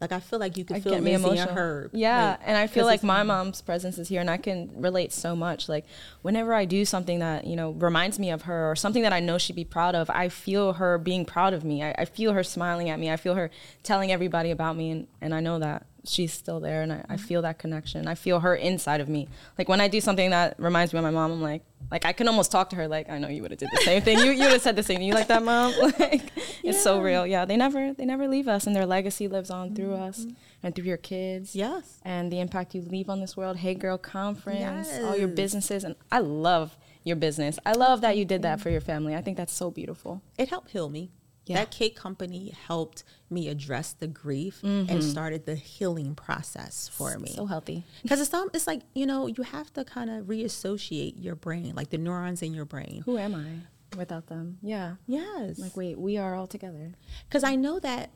[0.00, 0.76] Like I feel like you Mm.
[0.76, 1.54] I can feel me Lizzie and emotional.
[1.56, 1.90] Herb.
[1.92, 5.12] Yeah, like, and I feel like my mom's presence is here, and I can relate
[5.12, 5.68] so much.
[5.68, 5.86] Like
[6.22, 9.20] whenever I do something that you know reminds me of her, or something that I
[9.20, 11.82] know she'd be proud of, I feel her being proud of me.
[11.82, 13.10] I, I feel her smiling at me.
[13.10, 13.50] I feel her
[13.82, 16.98] telling everybody about me, and, and I know that she's still there, and I, I
[17.00, 17.16] mm-hmm.
[17.16, 18.06] feel that connection.
[18.06, 19.28] I feel her inside of me.
[19.56, 22.12] Like when I do something that reminds me of my mom, I'm like, like I
[22.12, 22.88] can almost talk to her.
[22.88, 24.18] Like I know you would have did the same thing.
[24.18, 24.98] You you would have said the same.
[24.98, 25.08] thing.
[25.08, 25.72] You like that, mom?
[25.98, 26.22] like
[26.62, 27.26] it's so real.
[27.26, 30.32] Yeah, they never they never leave us, and their legacy lives on through us mm-hmm.
[30.62, 32.00] and through your kids Yes.
[32.04, 33.58] and the impact you leave on this world.
[33.58, 37.58] Hey Girl Conference, all your businesses, and I love your business.
[37.64, 38.62] I love that you did that mm-hmm.
[38.62, 39.14] for your family.
[39.14, 40.22] I think that's so beautiful.
[40.36, 41.10] It helped heal me.
[41.48, 41.56] Yeah.
[41.56, 47.28] That cake company helped me address the grief and started the healing process for me.
[47.28, 47.34] Mm-hmm.
[47.36, 47.84] So healthy.
[48.02, 51.74] Because it's, some- it's like, you know, you have to kind of reassociate your brain,
[51.74, 53.02] like the neurons in your brain.
[53.06, 54.58] Who am I without them?
[54.62, 54.96] Yeah.
[55.06, 55.58] Yes.
[55.58, 56.92] Like wait, we are all together.
[57.28, 58.10] Because I know that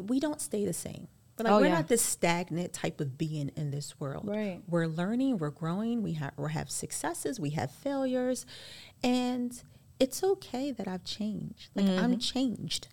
[0.00, 1.08] we don't stay the same.
[1.36, 1.74] But like Oh, we're yeah.
[1.74, 4.26] not this stagnant type of being in this world.
[4.26, 4.62] Right.
[4.68, 8.46] We're learning, we're growing, we have we have successes, we have failures,
[9.02, 9.52] and
[9.98, 11.70] it's okay that I've changed.
[11.74, 12.18] Like I'm mm-hmm.
[12.18, 12.88] changed.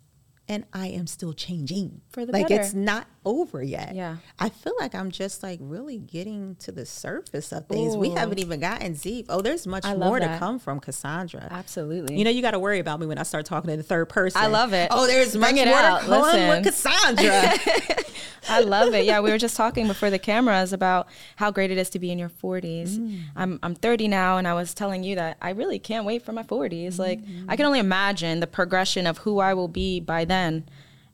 [0.49, 1.85] And I am still changing.
[1.85, 1.97] Mm-hmm.
[2.11, 2.61] For the like better.
[2.61, 3.95] it's not over yet.
[3.95, 4.17] Yeah.
[4.37, 7.95] I feel like I'm just like really getting to the surface of things.
[7.95, 9.27] We haven't even gotten deep.
[9.29, 11.47] Oh, there's much I more to come from Cassandra.
[11.49, 12.17] Absolutely.
[12.17, 14.09] You know, you got to worry about me when I start talking in the third
[14.09, 14.41] person.
[14.41, 14.89] I love it.
[14.91, 16.01] Oh, there's Bring much more out.
[16.01, 16.49] to come Listen.
[16.49, 18.03] with Cassandra.
[18.49, 19.05] I love it.
[19.05, 22.11] Yeah, we were just talking before the cameras about how great it is to be
[22.11, 22.97] in your 40s.
[22.97, 23.21] Mm.
[23.37, 26.33] I'm I'm 30 now, and I was telling you that I really can't wait for
[26.33, 26.99] my 40s.
[26.99, 27.49] Like Mm-hmm.
[27.49, 30.32] I can only imagine the progression of who I will be by then.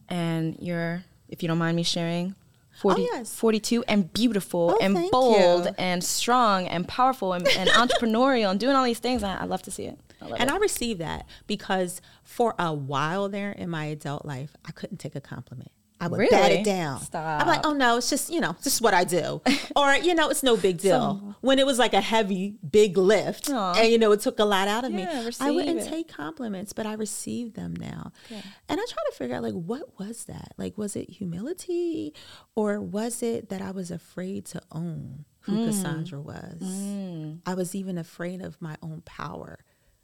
[0.10, 2.36] And you're, if you don't mind me sharing,
[2.82, 3.36] 40, Oh, yes.
[3.36, 5.71] 42 and beautiful Oh, and bold you.
[5.77, 9.21] and strong and powerful and, and entrepreneurial and doing all these things.
[9.23, 9.99] I, I love to see it.
[10.21, 10.53] I And it.
[10.53, 15.15] I received that because for a while there in my adult life, I couldn't take
[15.15, 15.71] a compliment.
[16.01, 17.01] I would bat it down.
[17.01, 17.41] Stop.
[17.41, 19.41] I'm like, oh no, it's just, you know, this is what I do.
[19.75, 21.35] or, you know, it's no big deal.
[21.41, 24.67] when it was like a heavy, big lift and, you know, it took a lot
[24.67, 25.05] out of me,
[25.39, 25.89] I wouldn't it.
[25.89, 28.12] take compliments, but I received them now.
[28.29, 28.39] And
[28.79, 30.53] I try to figure out, like, what was that?
[30.57, 32.13] Like, was it humility
[32.55, 35.65] or was it that I was afraid to own who Mm.
[35.67, 37.41] Cassandra was?
[37.45, 39.59] I was even afraid of my own power.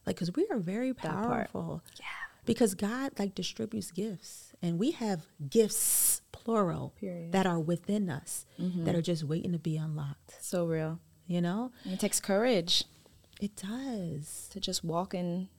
[0.05, 1.81] Like, because we are very powerful.
[1.99, 2.05] Yeah.
[2.45, 4.44] Because God, like, distributes gifts.
[4.61, 7.31] And we have gifts, plural, Period.
[7.31, 10.35] that are within us that are just waiting to be unlocked.
[10.41, 10.99] so real.
[11.27, 11.71] You know?
[11.83, 12.83] And it takes courage
[13.41, 14.47] It does.
[14.51, 15.49] to just walk in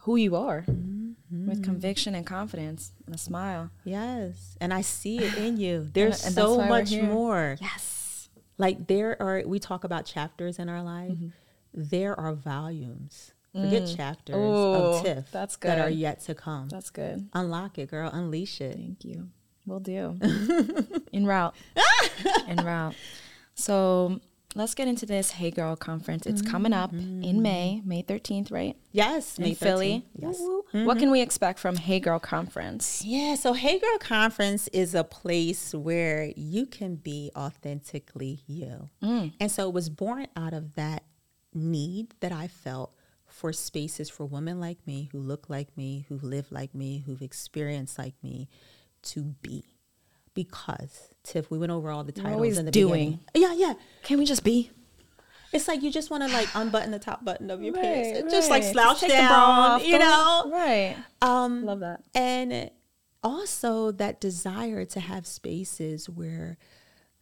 [0.00, 1.48] who you are Mm-hmm.
[1.50, 3.70] with conviction and confidence and a smile.
[3.84, 4.56] Yes.
[4.62, 5.86] And I see it in you.
[5.92, 7.58] There's and that's so much more.
[7.60, 8.30] Yes.
[8.56, 11.28] Like, there are, we talk about chapters in our life, Mm-hmm.
[11.74, 13.32] there are volumes.
[13.64, 13.96] Forget mm.
[13.96, 14.38] chapters Mm.
[14.38, 16.68] Ooh, of TIFF that's that are yet to come.
[16.68, 17.28] That's good.
[17.32, 18.10] Unlock it, girl.
[18.12, 18.76] Unleash it.
[18.76, 19.28] Thank you.
[19.66, 20.18] We'll do.
[21.12, 21.54] In route.
[22.48, 22.94] In route.
[23.54, 24.20] So
[24.54, 26.26] let's get into this Hey Girl conference.
[26.26, 27.42] It's coming up in mm-hmm.
[27.42, 28.76] May, May 13th, right?
[28.92, 30.06] Yes, In May Philly.
[30.16, 30.38] Yes.
[30.38, 30.64] Woo.
[30.72, 30.84] Mm-hmm.
[30.86, 33.04] What can we expect from Hey Girl conference?
[33.04, 38.88] Yeah, so Hey Girl Conference is a place where you can be authentically you.
[39.02, 39.32] Mm.
[39.38, 41.04] And so it was born out of that
[41.54, 42.94] need that I felt
[43.38, 47.22] for spaces for women like me who look like me, who live like me, who've
[47.22, 48.48] experienced like me
[49.02, 49.64] to be.
[50.34, 53.20] Because Tiff, we went over all the titles always in the doing.
[53.34, 53.54] beginning.
[53.56, 53.74] Yeah, yeah.
[54.02, 54.70] Can we just be?
[55.52, 58.18] It's like you just want to like unbutton the top button of your Right, pants
[58.20, 58.72] and just like right.
[58.72, 60.50] slouch off, down, you know.
[60.52, 60.96] Right.
[61.22, 62.02] Um, Love that.
[62.14, 62.70] and
[63.22, 66.58] also that desire to have spaces where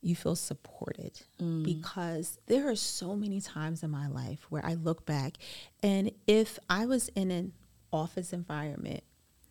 [0.07, 1.65] you feel supported mm.
[1.65, 5.35] because there are so many times in my life where I look back
[5.83, 7.53] and if I was in an
[7.93, 9.03] office environment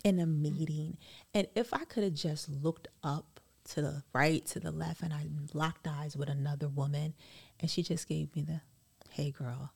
[0.06, 0.98] in a meeting
[1.34, 3.41] and if I could have just looked up
[3.72, 7.15] to the right to the left and I locked eyes with another woman
[7.60, 8.62] and she just gave me the
[9.12, 9.74] hey girl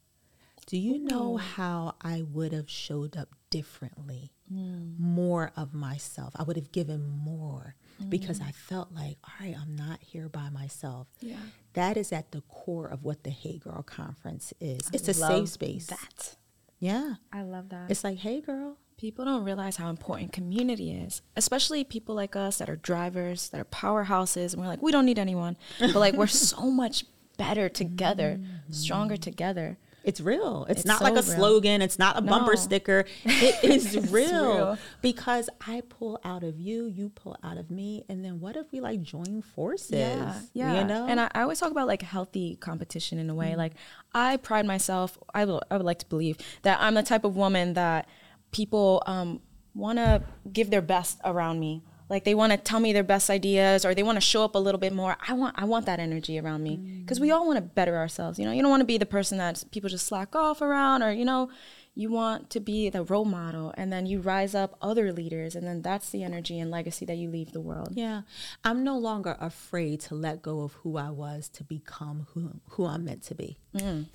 [0.69, 4.33] do you know how I would have showed up differently?
[4.53, 4.99] Mm.
[4.99, 6.35] More of myself.
[6.35, 7.73] I would have given more
[8.07, 8.47] because mm.
[8.47, 11.07] I felt like, all right, I'm not here by myself.
[11.21, 11.37] Yeah.
[11.73, 14.81] That is at the core of what the Hey Girl Conference is.
[14.93, 15.87] It's a safe space.
[15.87, 16.35] That.
[16.77, 17.15] Yeah.
[17.33, 17.89] I love that.
[17.89, 18.77] It's like, hey, girl.
[18.95, 23.59] People don't realize how important community is, especially people like us that are drivers, that
[23.59, 25.57] are powerhouses, and we're like, we don't need anyone.
[25.79, 27.05] But like, we're so much
[27.37, 28.75] better together, mm.
[28.75, 29.79] stronger together.
[30.03, 30.65] It's real.
[30.69, 31.23] It's, It's not so like a real.
[31.23, 31.81] slogan.
[31.81, 32.55] It's not a bumper No.
[32.55, 33.05] sticker.
[33.25, 34.77] It is real, real.
[35.01, 38.71] because I pull out of you, you pull out of me, and then what if
[38.71, 39.91] we like join forces?
[39.91, 40.79] Yeah, yeah.
[40.79, 43.55] You know, And I, I always talk about like healthy competition in a way.
[43.55, 43.73] Like
[44.13, 45.17] I pride myself.
[45.33, 45.61] I will.
[45.69, 48.07] I would like to believe that I'm the type of woman that
[48.51, 49.41] people um,
[49.75, 51.83] want to give their best around me.
[52.09, 54.55] Like they want to tell me their best ideas, or they want to show up
[54.55, 55.15] a little bit more.
[55.27, 55.55] I want.
[55.57, 57.01] I want that energy around me mm.
[57.01, 58.39] because we all want to better ourselves.
[58.39, 61.03] You know, you don't want to be the person that people just slack off around,
[61.03, 61.49] or you know.
[61.95, 65.67] You want to be the role model, and then you rise up other leaders, and
[65.67, 67.89] then that's the energy and legacy that you leave the world.
[67.91, 68.21] Yeah,
[68.63, 72.85] I'm no longer afraid to let go of who I was to become who who
[72.85, 73.57] I'm meant to be.
[73.75, 74.05] Mm.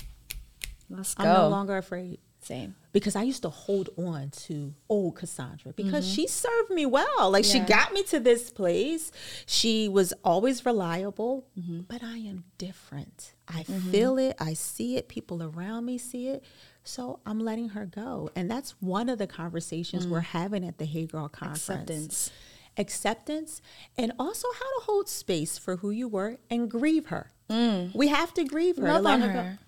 [0.89, 1.25] Let's go.
[1.25, 2.75] I'm no longer afraid Same.
[2.93, 7.31] because I used to hold on to old Cassandra because she served me well.
[7.31, 7.67] Like she Mm-hmm.
[7.69, 9.11] Got me to this place.
[9.47, 11.81] She was always reliable, Mm-hmm.
[11.89, 13.33] but I am different.
[13.49, 16.45] I feel it, I see it, people around me see it.
[16.83, 18.29] So I'm letting her go.
[18.37, 21.67] And that's one of the conversations we're having at the Hey Girl conference.
[21.67, 21.75] Mm.
[21.81, 22.31] Acceptance.
[22.77, 23.63] Acceptance
[23.97, 27.31] and also how to hold space for who you were and grieve her.
[27.49, 28.83] We have to grieve her.
[28.83, 28.93] Mm.
[28.95, 29.39] Love let on her go.
[29.41, 29.59] her.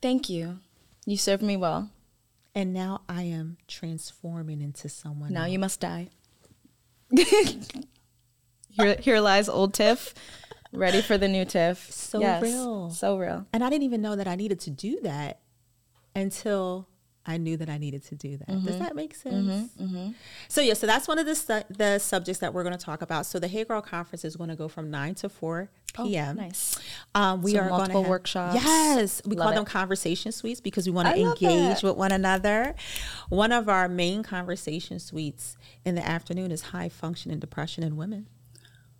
[0.00, 0.60] Thank you.
[1.08, 1.88] You served me well.
[2.54, 5.32] And now I am transforming into someone.
[5.32, 5.52] Now else.
[5.52, 6.10] you must die.
[8.68, 10.12] here, here lies old Tiff,
[10.70, 11.90] ready for the new Tiff.
[11.90, 12.90] So Yes, real.
[12.90, 13.46] So real.
[13.54, 15.40] And I didn't even know that I needed to do that
[16.14, 16.86] until
[17.28, 18.48] I knew that I needed to do that.
[18.48, 18.66] Mm-hmm.
[18.66, 19.70] Does that make sense?
[20.48, 23.02] So yeah, so that's one of the su- the subjects that we're going to talk
[23.02, 23.26] about.
[23.26, 26.36] So the Hey Girl Conference is going to go from nine to four p.m.
[26.38, 26.78] Oh, nice.
[27.14, 28.54] Um, we So are going to multiple have, workshops.
[28.54, 31.82] Yes, we Love call them conversation suites because we want to engage it.
[31.84, 32.74] with one another.
[33.28, 38.26] One of our main conversation suites in the afternoon is high functioning depression in women.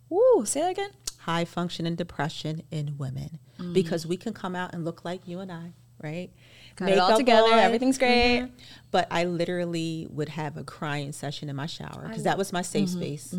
[0.09, 0.91] Woo, say that again.
[1.19, 3.39] high functioning depression in women
[3.73, 6.31] because we can come out and look like you and I, right?
[6.79, 7.51] Got it all together.
[7.51, 7.59] on.
[7.59, 8.41] Everything's great.
[8.41, 8.51] Mhm.
[8.91, 12.61] But I literally would have a crying session in my shower because that was my
[12.61, 13.33] safe space.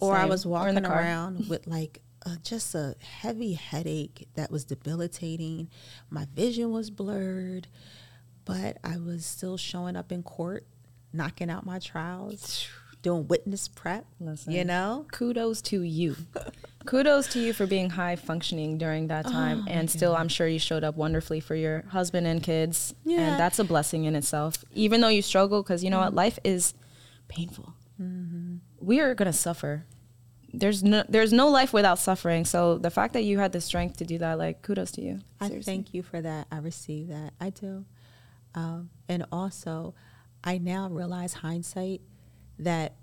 [0.00, 0.28] Or I Same.
[0.28, 2.02] was Or in the walking around with like
[2.42, 5.68] just a heavy headache that was debilitating.
[6.10, 7.68] My vision was blurred,
[8.44, 10.66] but I was still showing up in court,
[11.12, 12.68] knocking out my trials,
[13.02, 14.06] doing witness prep.
[14.20, 14.52] Listen.
[14.52, 16.16] You know, kudos to you.
[16.86, 19.64] kudos to you for being high functioning during that time.
[19.68, 22.94] and still, I'm sure you showed up wonderfully for your husband and kids.
[23.04, 23.20] Yeah.
[23.20, 24.64] And that's a blessing in itself.
[24.74, 26.14] Even though you struggle, because you know what?
[26.14, 26.74] Life is
[27.28, 27.74] painful.
[28.80, 29.84] We are going to suffer.
[30.54, 32.44] There's no, there's no life without suffering.
[32.44, 35.20] So the fact that you had the strength to do that, like, kudos to you.
[35.40, 35.72] I Seriously.
[35.72, 36.46] thank you for that.
[36.50, 37.34] I receive that.
[37.40, 37.84] I do.
[38.54, 39.94] Um, and also,
[40.42, 42.00] I now realize hindsight
[42.58, 42.94] that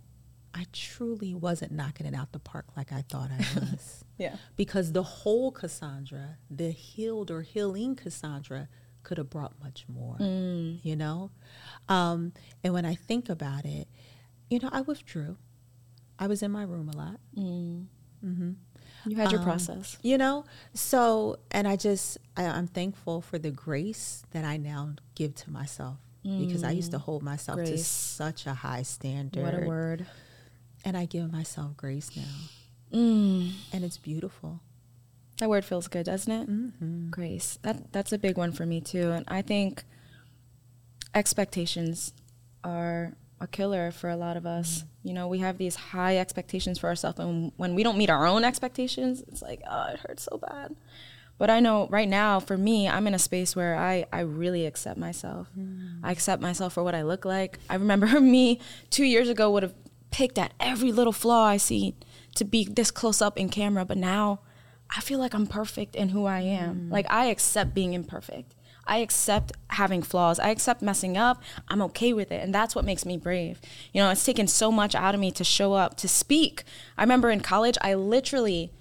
[0.54, 4.04] I truly wasn't knocking it out the park like I thought I was.
[4.18, 4.38] Yeah.
[4.56, 8.70] because the whole Cassandra, the healed or healing Cassandra,
[9.04, 10.16] could have brought much more.
[10.20, 11.32] You know,
[11.90, 12.32] um,
[12.64, 13.88] and when I think about it,
[14.50, 15.38] you know, I withdrew.
[16.18, 17.20] I was in my room a lot.
[19.08, 19.98] You had your Um, process.
[20.02, 24.96] You know, so and I just I, I'm thankful for the grace that I now
[25.14, 29.44] give to myself because I used to hold myself to such a high standard.
[29.44, 30.06] What a word.
[30.84, 32.24] And I give myself grace now,
[33.00, 33.52] Mm.
[33.74, 34.62] and it's beautiful.
[35.40, 36.50] That word feels good, doesn't it?
[36.50, 37.10] Mm-hmm.
[37.10, 37.60] Grace.
[37.62, 39.12] That that's a big one for me too.
[39.12, 39.84] And I think
[41.14, 42.14] expectations
[42.64, 44.80] are a killer for a lot of us.
[44.80, 45.08] Mm-hmm.
[45.08, 48.26] You know, we have these high expectations for ourselves and when we don't meet our
[48.26, 50.76] own expectations, it's like, oh, it hurts so bad.
[51.38, 54.66] But I know right now for me, I'm in a space where I, I really
[54.66, 55.50] accept myself.
[55.58, 56.00] Mm.
[56.04, 57.60] I accept myself for what I look like.
[57.70, 59.76] I remember me two years ago would have
[60.12, 61.96] picked at every little flaw I see
[62.36, 64.40] to be this close up in camera, but now
[64.96, 66.88] I feel like I'm perfect in who I am.
[66.88, 66.92] Mm.
[66.92, 68.56] Like I accept being imperfect.
[68.88, 70.40] I accept having flaws.
[70.40, 71.42] I accept messing up.
[71.68, 72.44] I'm okay with it.
[72.44, 73.60] And that's what makes me brave.
[73.92, 76.64] You know, it's taken so much out of me to show up, to speak.
[76.98, 78.72] I remember in college, I literally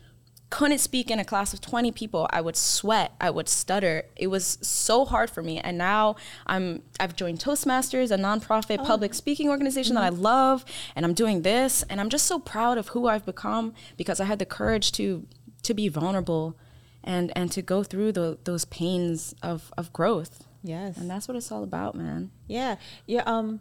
[0.55, 2.29] couldn't speak in a class of 20 people.
[2.31, 4.05] I would sweat, I would stutter.
[4.15, 5.59] It was so hard for me.
[5.59, 6.15] And now
[6.47, 10.65] I'm I've joined Toastmasters, a nonprofit public speaking organization that I love,
[10.95, 14.27] and I'm doing this and I'm just so proud of who I've become because I
[14.27, 15.27] had the courage to
[15.65, 16.57] to be vulnerable
[17.03, 20.47] and and to go through the, those pains of of growth.
[20.63, 20.97] Yes.
[20.97, 22.31] And that's what it's all about, man.
[22.47, 23.59] Yeah, you're um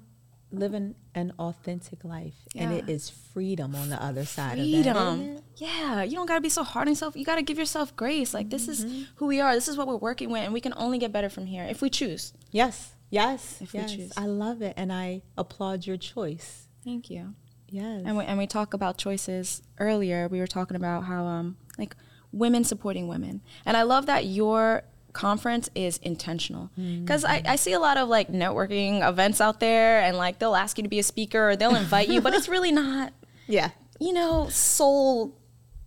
[0.54, 4.72] living an authentic life, and it is freedom on the other side of that.
[4.72, 5.40] freedom.
[5.58, 7.16] Yeah, you don't got to be so hard on yourself.
[7.16, 8.34] You got to give yourself grace.
[8.34, 9.54] Like this is who we are.
[9.54, 11.82] This is what we're working with, and we can only get better from here if
[11.82, 12.34] we choose.
[12.52, 13.92] Yes, yes, If we yes.
[13.94, 14.14] choose.
[14.16, 16.68] I love it, and I applaud your choice.
[16.84, 17.34] Thank you.
[17.70, 20.28] Yes, And we, and we talk about choices earlier.
[20.28, 21.96] We were talking about how um like
[22.32, 24.84] women supporting women, and I love that your
[25.14, 30.02] conference is intentional because I, I see a lot of like networking events out there
[30.02, 32.50] and like they'll ask you to be a speaker or they'll invite you but it's
[32.50, 33.14] really not
[33.48, 33.70] yeah.
[34.00, 35.38] you know soul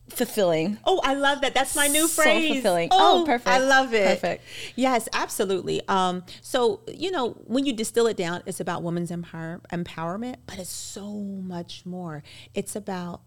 [0.08, 1.54] fulfilling Oh, I love that.
[1.54, 2.52] That's my new phrase.
[2.52, 2.88] fulfilling.
[2.92, 3.48] Oh, perfect.
[3.48, 4.20] I love it.
[4.20, 4.44] Perfect.
[4.76, 5.82] Yes, absolutely.
[5.88, 10.58] Um, so you know, when you distill it down, it's about women's empower- empowerment, but
[10.58, 12.22] it's so much more.
[12.54, 13.22] It's about,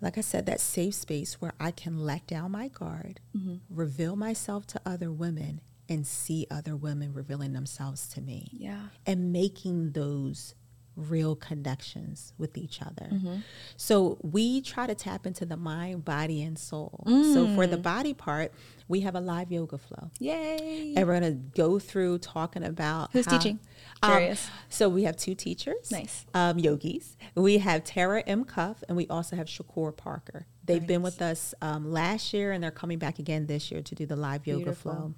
[0.00, 3.56] like I said, that safe space where I can let down my guard, Mm-hmm.
[3.70, 9.32] reveal myself to other women, and see other women revealing themselves to me yeah and
[9.32, 10.54] making those
[10.96, 13.08] real connections with each other.
[13.10, 13.36] Mm-hmm.
[13.76, 17.04] So we try to tap into the mind, body, and soul.
[17.06, 17.70] So for Mm.
[17.70, 18.52] the body part,
[18.88, 20.10] we have a live yoga flow.
[20.18, 23.60] yay And we're going to go through talking about Who's how- teaching?
[24.02, 24.34] Um,
[24.68, 25.90] so we have two teachers.
[25.90, 26.26] Nice.
[26.34, 27.16] Um, yogis.
[27.34, 28.44] We have Tara M.
[28.44, 30.46] Cuff and we also have Shakur Parker.
[30.68, 33.94] They've been with us um, last year and they're coming back again this year to
[33.94, 34.92] do the live yoga Beautiful.
[34.92, 35.14] flow.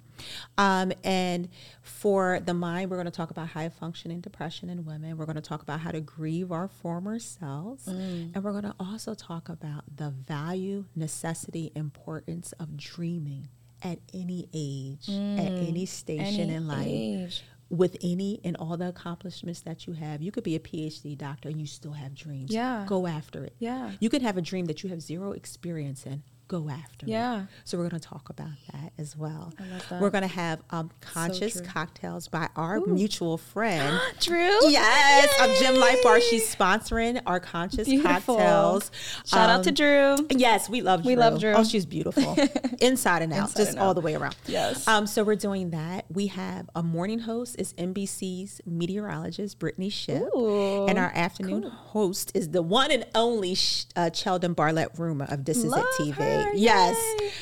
[0.57, 1.49] Um, and
[1.81, 5.17] for the mind, we're going to talk about high functioning depression in women.
[5.17, 7.85] We're going to talk about how to grieve our former selves.
[7.85, 8.31] Mm.
[8.33, 13.49] And we're going to also talk about the value, necessity, importance of dreaming
[13.83, 16.39] at any age, at any station Mm.
[16.39, 17.43] Any in life age.
[17.71, 20.21] With any and all the accomplishments that you have.
[20.21, 22.51] You could be a PhD doctor and you still have dreams.
[22.51, 22.85] Yeah.
[22.87, 23.55] Go after it.
[23.59, 23.91] Yeah.
[23.99, 26.21] You could have a dream that you have zero experience in.
[26.51, 27.09] Go after it.
[27.09, 27.45] Yeah.
[27.63, 29.53] So we're going to talk about that as well.
[29.89, 30.01] That.
[30.01, 31.65] We're going to have um, conscious true.
[31.65, 33.97] cocktails by our mutual friend.
[34.19, 34.69] Drew?
[34.69, 36.19] Yes, of Gym Life Bar.
[36.19, 38.35] She's sponsoring our conscious Beautiful.
[38.35, 38.91] cocktails.
[39.25, 40.27] Shout out to Um, Drew.
[40.37, 41.11] Yes, we love Drew.
[41.11, 41.53] We love Drew.
[41.53, 42.35] Oh, she's beautiful.
[42.81, 43.93] Inside and out, Inside just and all out.
[43.93, 44.35] the way around.
[44.45, 44.85] Yes.
[44.89, 46.03] Um, so we're doing that.
[46.11, 52.31] We have a morning host is NBC's meteorologist Brittany Shipp, Ooh, and our afternoon host
[52.35, 53.55] is the one and only
[53.95, 56.13] uh, Sheldon Barlett Rumor of This Is Love It TV.
[56.15, 56.40] her.
[56.45, 56.55] Right.
[56.55, 56.97] Yes.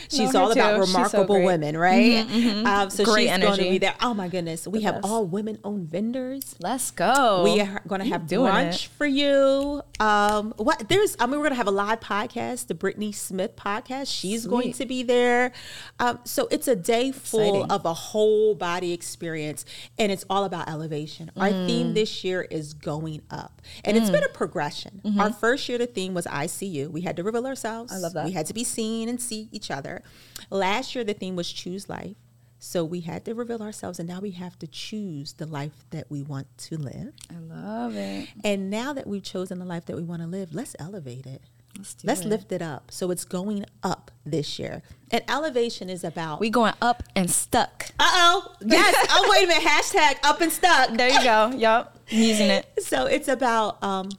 [0.09, 0.85] She's all about too.
[0.85, 1.45] So remarkable great.
[1.45, 2.25] women, right?
[2.65, 3.69] Um, so Great she's going to energy.
[3.69, 3.95] be there.
[4.01, 4.67] Oh my goodness.
[4.67, 5.05] We have best.
[5.07, 6.55] all women owned vendors.
[6.59, 7.43] Let's go.
[7.43, 8.89] We are going to have brunch it.
[8.97, 9.81] for you.
[9.99, 13.55] Um, what there's, I mean, we're going to have a live podcast, the Brittany Smith
[13.55, 14.07] podcast.
[14.13, 15.51] She's going to be there.
[15.99, 17.71] Um, so it's a day full Exciting.
[17.71, 19.65] of a whole body experience,
[19.97, 21.31] and it's all about elevation.
[21.37, 21.65] Our Mm.
[21.67, 25.01] theme this year is going up, and it's been a progression.
[25.19, 26.89] Our first year, the theme was ICU.
[26.91, 27.91] We had to reveal ourselves.
[27.91, 28.03] I Mm-hmm.
[28.03, 28.25] love that.
[28.25, 30.01] We had to be seen and see each other.
[30.49, 32.15] Last year, the theme was choose life.
[32.61, 36.09] So we had to reveal ourselves, and now we have to choose the life that
[36.11, 37.13] we want to live.
[37.29, 38.27] I love it.
[38.43, 41.41] And now that we've chosen the life that we want to live, let's elevate it.
[41.77, 42.27] Let's Let's it.
[42.27, 42.91] lift it up.
[42.91, 44.81] So it's going up this year.
[45.11, 46.41] And elevation is about.
[46.41, 47.85] We going up and stuck.
[47.99, 48.55] uh oh.
[48.65, 49.07] Yes.
[49.11, 49.63] oh, wait a minute.
[49.63, 50.91] Hashtag up and stuck.
[50.97, 51.51] There you go.
[51.55, 51.97] yup.
[52.11, 52.65] I'm using it.
[52.81, 54.09] So it's about um,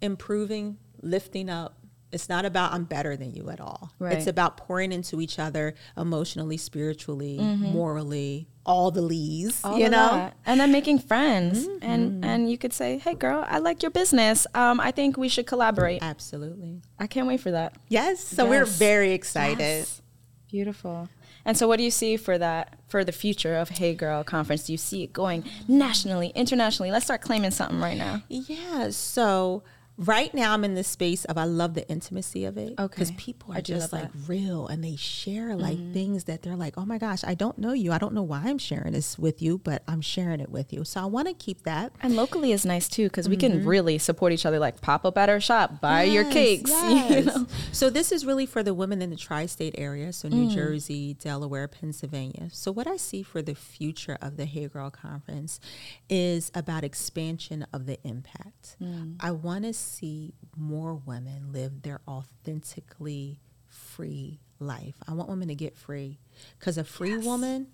[0.00, 1.74] improving, lifting up.
[2.12, 3.90] It's not about I'm better than you at all.
[3.98, 4.16] Right.
[4.16, 9.00] It's about pouring into each other emotionally, spiritually, morally, all the.
[9.02, 9.66] Mm-hmm.
[9.66, 10.08] All you know?
[10.12, 10.36] that.
[10.46, 14.46] and then making friends and and you could say hey girl i like your business
[14.54, 16.80] um i think we should collaborate Absolutely.
[17.00, 18.20] i can't wait for that Yes.
[18.24, 19.58] So we're very excited.
[19.58, 20.00] Yes.
[20.48, 21.08] beautiful
[21.44, 24.64] and so what do you see for that for the future of hey girl conference
[24.66, 28.90] do you see it going nationally internationally let's start claiming something right now Yeah.
[28.90, 29.62] So
[30.04, 32.76] right now I'm in this space of I love the intimacy of it.
[32.76, 34.12] Because people are just like that.
[34.18, 34.32] Mm-hmm.
[34.32, 37.72] real and they share like things that they're like, oh my gosh, I don't know
[37.72, 37.92] you.
[37.92, 40.84] I don't know why I'm sharing this with you, but I'm sharing it with you.
[40.84, 41.92] So I want to keep that.
[42.00, 45.16] and locally is nice too because we can really support each other like pop up
[45.18, 47.24] at our shop buy your Yes, cakes you yes.
[47.26, 47.46] know?
[47.72, 50.54] So this is really for the women in the tri-state area, so New Mm.
[50.54, 52.48] Jersey, Delaware, Pennsylvania.
[52.52, 55.60] So what I see for the future of the Hey Girl Conference
[56.08, 58.76] is about expansion of the impact.
[58.82, 59.16] Mm.
[59.20, 64.94] I want to see more women live their authentically free life.
[65.06, 66.18] I want women to get free
[66.58, 67.68] because a free woman,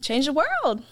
[0.00, 0.82] change the world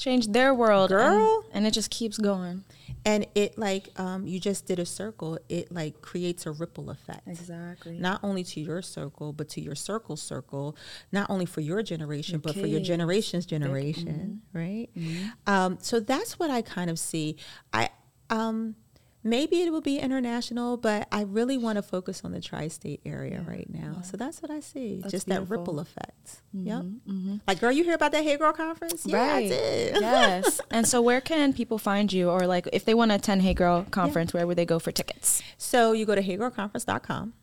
[0.00, 1.44] change their world and- Girl.
[1.52, 2.64] and it just keeps going
[3.04, 5.38] and it like um, you just did a circle.
[5.48, 7.28] It like creates a ripple effect.
[7.28, 10.74] exactly not only to your circle, but to your circle circle,
[11.12, 14.88] not only for your generation, Your but for your generation's generation, right?
[15.46, 17.36] Um, so that's what I kind of see.
[17.72, 17.90] I
[18.30, 18.76] um,
[19.22, 23.44] maybe it will be international, but I really want to focus on the tri-state area
[23.46, 24.02] right now.
[24.02, 26.40] So that's what I see, That's just that ripple effect.
[26.54, 26.82] Mm-hmm, yep.
[26.82, 27.36] Mm-hmm.
[27.46, 29.04] Like, girl, you hear about that Hey Girl conference?
[29.06, 30.00] Yeah, I did.
[30.00, 30.60] yes.
[30.70, 33.54] And so, where can people find you, or like if they want to attend Hey
[33.54, 35.42] Girl conference, where would they go for tickets?
[35.58, 37.34] So you go to heygirlconference.com.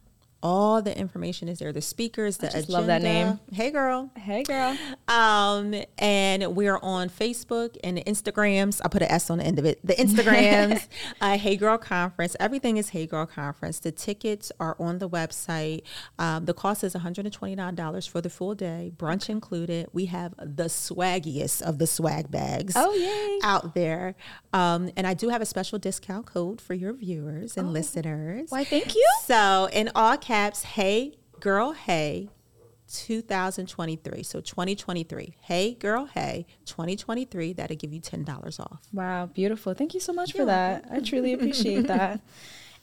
[0.43, 1.73] All the information is there.
[1.73, 2.71] The speakers, the just agenda.
[2.71, 3.39] love that name.
[3.51, 4.11] Hey girl.
[4.15, 4.77] Hey Girl.
[5.07, 8.79] Um, and we're on Facebook and the Instagrams.
[8.85, 9.79] I put an S on the end of it.
[9.83, 10.87] The Instagrams,
[11.21, 12.35] uh, Hey Girl Conference.
[12.39, 13.79] Everything is Hey Girl Conference.
[13.79, 15.81] The tickets are on the website.
[16.19, 19.87] Um, the cost is $129 for the full day, brunch included.
[19.93, 23.39] We have the swaggiest of the swag bags Oh, yay.
[23.43, 24.15] out there.
[24.53, 28.49] Um, and I do have a special discount code for your viewers and listeners.
[28.49, 28.63] Why?
[28.63, 29.05] Thank you.
[29.23, 32.27] So in all caps, hey girl, hey,
[32.91, 34.23] 2023.
[34.23, 35.35] So 2023.
[35.39, 37.53] Hey girl, hey, 2023.
[37.53, 38.81] That'll give you $10 off.
[38.91, 39.73] Wow, beautiful.
[39.73, 40.85] Thank you so much for that.
[40.91, 42.19] I truly appreciate that.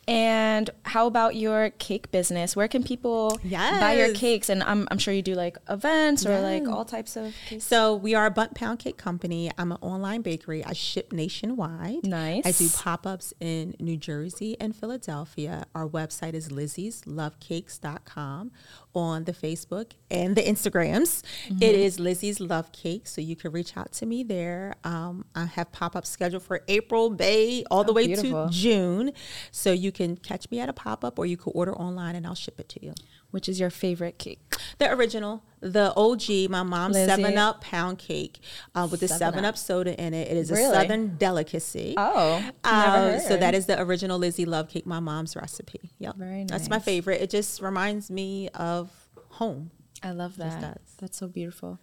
[0.06, 2.54] And how about your cake business?
[2.54, 4.48] Where can people buy your cakes?
[4.48, 7.64] And I'm, I'm sure you do like events or like all types of cakes.
[7.64, 9.50] So we are a Bundt pound cake company.
[9.56, 10.64] I'm an online bakery.
[10.64, 12.06] I ship nationwide.
[12.06, 12.46] Nice.
[12.46, 15.66] I do pop-ups in New Jersey and Philadelphia.
[15.74, 18.52] Our website is lizzieslovecakes.com
[18.94, 21.22] on the Facebook and the Instagrams.
[21.48, 21.62] Mm-hmm.
[21.62, 24.74] It is Lizzie's Love Cake, so you can reach out to me there.
[24.84, 28.46] Um, I have pop up scheduled for April, May, all the Oh, way beautiful.
[28.46, 29.12] to June.
[29.50, 32.34] So you can catch me at a pop-up or you can order online and I'll
[32.34, 32.94] ship it to you.
[33.34, 34.38] Which is your favorite cake?
[34.78, 37.06] The original, the OG, my mom's Lizzie.
[37.10, 38.38] Seven Up pound cake
[38.76, 39.48] uh, with the 7 Seven Up.
[39.54, 40.28] Up soda in it.
[40.28, 40.62] It is Really?
[40.64, 41.94] a Southern delicacy.
[41.96, 45.90] Oh, Uh, never so that is the original Lizzie Love Cake, my mom's recipe.
[45.98, 47.20] Yep, Very That's my favorite.
[47.22, 48.90] It just reminds me of
[49.30, 49.72] home.
[50.00, 50.80] I love that.
[50.98, 51.80] That's so beautiful.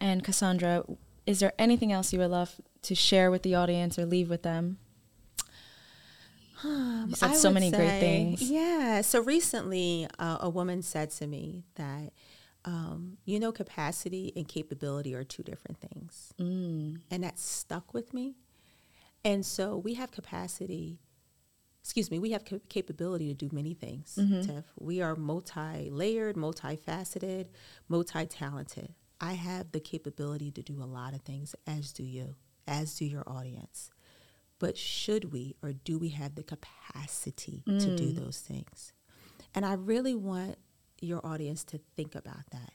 [0.00, 0.82] And Cassandra,
[1.26, 4.42] is there anything else you would love to share with the audience or leave with
[4.42, 4.78] them?
[6.64, 8.42] You said I so many great things.
[8.42, 9.00] Yeah.
[9.02, 12.12] So recently, uh, a woman said to me that,
[12.64, 16.32] um, you know, capacity and capability are two different things.
[16.40, 17.00] Mm.
[17.10, 18.34] And that stuck with me.
[19.24, 20.98] And so we have capacity,
[21.82, 24.42] excuse me, we have ca- capability to do many things, Mm-hmm.
[24.42, 24.64] Tiff.
[24.78, 27.46] We are multi layered, multifaceted,
[27.88, 28.94] multi talented.
[29.20, 32.36] I have the capability to do a lot of things, as do you,
[32.66, 33.90] as do your audience.
[34.58, 38.16] But should we or do we have the capacity to do Mm.
[38.16, 38.92] those things?
[39.54, 40.58] And I really want
[41.00, 42.72] your audience to think about that.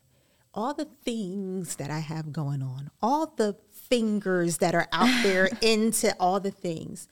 [0.54, 5.50] All the things that I have going on, all the fingers that are out there
[5.62, 7.08] into all the things.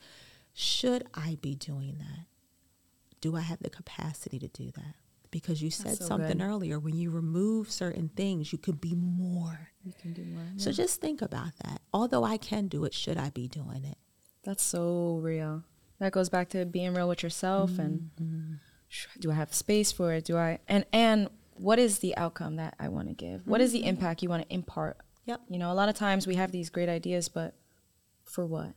[0.54, 2.26] Should I be doing that?
[3.20, 4.94] Do I have the capacity to do that?
[5.30, 6.44] Because you said so something good.
[6.44, 9.70] earlier when you remove certain things, you could be more.
[9.82, 10.44] You can do more.
[10.56, 11.80] So just think about that.
[11.92, 13.96] Although I can do it, should I be doing it?
[14.44, 15.62] That's so real.
[15.98, 17.80] That goes back to being real with yourself Mm-hmm.
[17.80, 18.58] and
[19.20, 20.24] do I have space for it?
[20.24, 23.46] Do I and and what is the outcome that I want to give?
[23.46, 24.96] What is the impact you want to impart?
[24.98, 25.30] Mm-hmm.
[25.30, 25.40] Yep.
[25.50, 27.54] You know, a lot of times we have these great ideas, but
[28.24, 28.72] for what?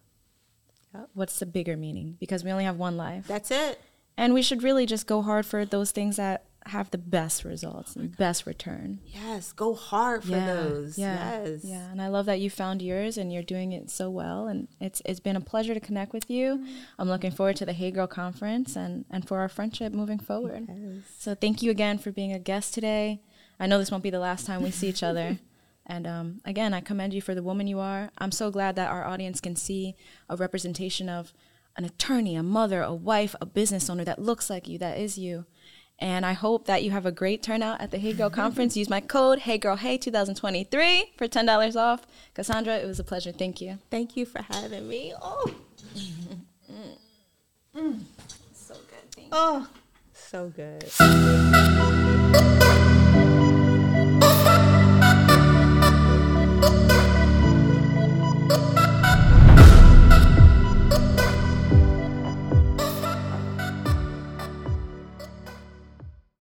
[0.93, 1.09] Yep.
[1.13, 2.17] What's the bigger meaning?
[2.19, 3.25] Because we only have one life.
[3.27, 3.81] That's it.
[4.17, 7.95] And we should really just go hard for those things that have the best results
[7.95, 8.99] and best return.
[9.05, 10.97] Yes, go hard for those.
[10.97, 11.43] Yeah.
[11.43, 11.61] Yes.
[11.63, 11.91] Yeah.
[11.91, 14.47] And I love that you found yours and you're doing it so well.
[14.47, 16.65] And it's it's been a pleasure to connect with you.
[16.97, 20.65] I'm looking forward to the Hey Girl conference and, and for our friendship moving forward.
[20.67, 21.03] Yes.
[21.19, 23.21] So thank you again for being a guest today.
[23.59, 25.37] I know this won't be the last time we see each other.
[25.87, 28.09] And um, again, I commend you for the woman you are.
[28.17, 29.95] I'm so glad that our audience can see
[30.27, 31.31] a representation of
[31.77, 35.17] an attorney, a mother, a wife, a business owner that looks like you, that is
[35.17, 35.45] you.
[35.99, 38.75] And I hope that you have a great turnout at the Hey Girl conference.
[38.75, 42.05] Use my code Hey Girl Hey 2023 for ten dollars off.
[42.33, 43.31] Cassandra, it was a pleasure.
[43.31, 43.79] Thank you.
[43.89, 45.13] Thank you for having me.
[45.21, 45.53] Oh,
[45.95, 46.97] mm.
[47.75, 48.01] Mm.
[48.53, 49.15] So good.
[49.15, 49.59] Thank oh.
[49.59, 49.63] you.
[49.63, 49.67] oh,
[50.13, 50.83] so good.